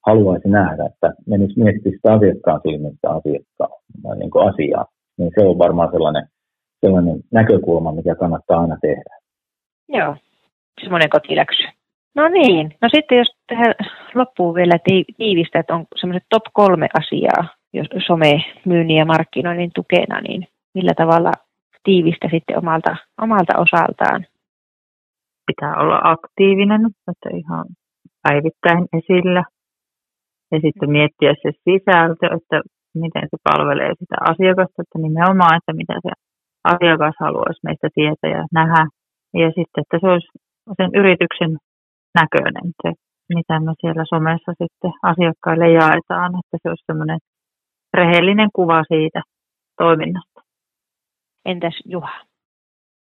haluaisi 0.07 0.49
nähdä, 0.49 0.85
että 0.85 1.13
menisi 1.27 1.59
miettiä 1.59 1.91
sitä 1.91 2.13
asiakkaan 2.13 2.61
silmistä 2.63 3.09
asiakkaan 3.09 4.19
niin 4.19 4.31
kuin 4.31 4.47
asiaa, 4.49 4.85
niin 5.17 5.31
se 5.35 5.47
on 5.47 5.57
varmaan 5.57 5.91
sellainen, 5.91 6.27
sellainen 6.85 7.19
näkökulma, 7.31 7.91
mikä 7.91 8.15
kannattaa 8.15 8.61
aina 8.61 8.77
tehdä. 8.81 9.13
Joo, 9.89 10.15
semmoinen 10.81 11.09
kotiläksy. 11.09 11.63
No 12.15 12.27
niin, 12.27 12.75
no 12.81 12.89
sitten 12.95 13.17
jos 13.17 13.27
tähän 13.47 13.73
loppuun 14.15 14.55
vielä 14.55 14.77
tiivistä, 15.17 15.59
että 15.59 15.75
on 15.75 15.85
semmoiset 15.95 16.25
top 16.29 16.43
kolme 16.53 16.87
asiaa, 16.99 17.47
jos 17.73 17.87
some 18.07 18.43
myynnin 18.65 18.97
ja 18.97 19.05
markkinoinnin 19.05 19.71
tukena, 19.75 20.21
niin 20.21 20.47
millä 20.73 20.93
tavalla 20.97 21.31
tiivistä 21.83 22.27
sitten 22.31 22.57
omalta, 22.57 22.95
omalta 23.21 23.53
osaltaan. 23.57 24.25
Pitää 25.47 25.75
olla 25.77 26.01
aktiivinen, 26.03 26.81
että 27.11 27.29
ihan 27.33 27.65
päivittäin 28.23 28.85
esillä. 28.93 29.43
Ja 30.51 30.57
sitten 30.65 30.89
miettiä 30.97 31.33
se 31.41 31.49
sisältö, 31.65 32.25
että 32.37 32.57
miten 33.03 33.25
se 33.31 33.37
palvelee 33.47 33.91
sitä 33.99 34.17
asiakasta, 34.31 34.81
että 34.81 34.97
nimenomaan, 35.05 35.57
että 35.57 35.73
mitä 35.81 35.95
se 36.05 36.11
asiakas 36.73 37.15
haluaisi 37.19 37.59
meistä 37.63 37.89
tietää 37.95 38.31
ja 38.37 38.43
nähdä. 38.59 38.83
Ja 39.41 39.47
sitten, 39.47 39.81
että 39.83 39.97
se 40.01 40.07
olisi 40.13 40.31
sen 40.77 40.91
yrityksen 41.01 41.51
näköinen, 42.19 42.67
se 42.81 42.89
mitä 43.35 43.59
me 43.59 43.73
siellä 43.81 44.03
somessa 44.13 44.51
sitten 44.61 44.91
asiakkaille 45.11 45.67
jaetaan, 45.71 46.31
että 46.39 46.55
se 46.61 46.69
olisi 46.69 46.87
semmoinen 46.89 47.19
rehellinen 47.93 48.49
kuva 48.53 48.83
siitä 48.93 49.21
toiminnasta. 49.77 50.39
Entäs 51.45 51.77
Juha? 51.85 52.13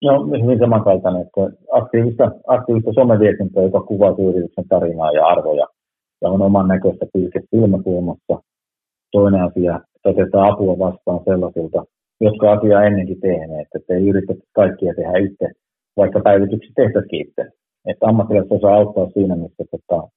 No 0.04 0.12
hyvin 0.42 0.58
samankaltainen, 0.58 1.22
että 1.22 1.40
aktiivista, 1.72 2.24
aktiivista 2.46 2.92
someviestintää, 2.92 3.62
joka 3.62 3.80
kuvaa 3.80 4.14
yrityksen 4.28 4.68
tarinaa 4.68 5.12
ja 5.12 5.26
arvoja 5.26 5.66
ja 6.22 6.28
on 6.28 6.42
oman 6.42 6.68
näköistä 6.68 7.06
pilke 7.12 7.40
silmäkulmassa. 7.50 8.42
Toinen 9.12 9.42
asia, 9.42 9.80
otetaan 10.04 10.52
apua 10.52 10.78
vastaan 10.78 11.20
sellaisilta, 11.24 11.84
jotka 12.20 12.52
asiaa 12.52 12.84
ennenkin 12.84 13.20
tehneet, 13.20 13.68
että 13.74 13.94
ei 13.94 14.08
yritetä 14.08 14.40
kaikkia 14.52 14.94
tehdä 14.94 15.18
itse, 15.18 15.46
vaikka 15.96 16.20
päivitykset 16.20 16.72
tehtäisiin 16.76 17.26
itse. 17.26 17.42
Että 17.86 18.06
ammattilaiset 18.06 18.52
osaa 18.52 18.74
auttaa 18.74 19.10
siinä, 19.10 19.36
missä, 19.36 19.64
tota, 19.70 20.08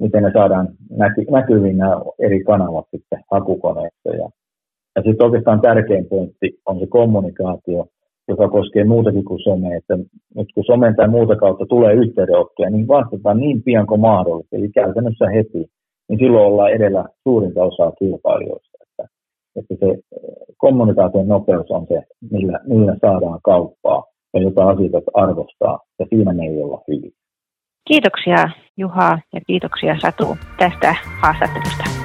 miten 0.00 0.22
ne 0.22 0.30
saadaan 0.32 0.68
näky, 0.90 1.24
näkyviin 1.30 1.78
nämä 1.78 2.00
eri 2.18 2.44
kanavat 2.44 2.86
sitten 2.90 3.24
hakukoneessa. 3.30 4.10
Ja, 4.10 4.28
ja 4.96 5.02
sitten 5.02 5.24
oikeastaan 5.24 5.60
tärkein 5.60 6.06
pointti 6.06 6.58
on 6.66 6.80
se 6.80 6.86
kommunikaatio, 6.86 7.86
joka 8.28 8.48
koskee 8.48 8.84
muutakin 8.84 9.24
kuin 9.24 9.42
some, 9.42 9.76
että 9.76 9.96
nyt 10.36 10.48
kun 10.54 10.64
somen 10.64 10.96
tai 10.96 11.08
muuta 11.08 11.36
kautta 11.36 11.66
tulee 11.66 11.92
yhteydenottoja, 11.94 12.70
niin 12.70 12.88
vastataan 12.88 13.38
niin 13.38 13.62
pian 13.62 13.86
kuin 13.86 14.00
mahdollista, 14.00 14.56
eli 14.56 14.68
käytännössä 14.68 15.30
heti, 15.30 15.70
niin 16.08 16.18
silloin 16.18 16.46
ollaan 16.46 16.72
edellä 16.72 17.04
suurinta 17.22 17.64
osaa 17.64 17.92
kilpailijoista. 17.92 18.78
Että, 18.82 19.08
että 19.56 19.74
se 19.80 19.98
kommunikaation 20.56 21.28
nopeus 21.28 21.70
on 21.70 21.86
se, 21.88 22.02
millä, 22.30 22.60
millä 22.66 22.96
saadaan 23.00 23.40
kauppaa 23.44 24.04
ja 24.34 24.40
jota 24.40 24.68
asiakas 24.68 25.04
arvostaa, 25.14 25.78
ja 25.98 26.06
siinä 26.08 26.32
me 26.32 26.44
ei 26.44 26.62
olla 26.62 26.80
hyvin. 26.88 27.12
Kiitoksia 27.88 28.48
Juha 28.76 29.18
ja 29.32 29.40
kiitoksia 29.46 29.96
Satu 30.00 30.36
tästä 30.58 30.94
haastattelusta. 31.22 32.03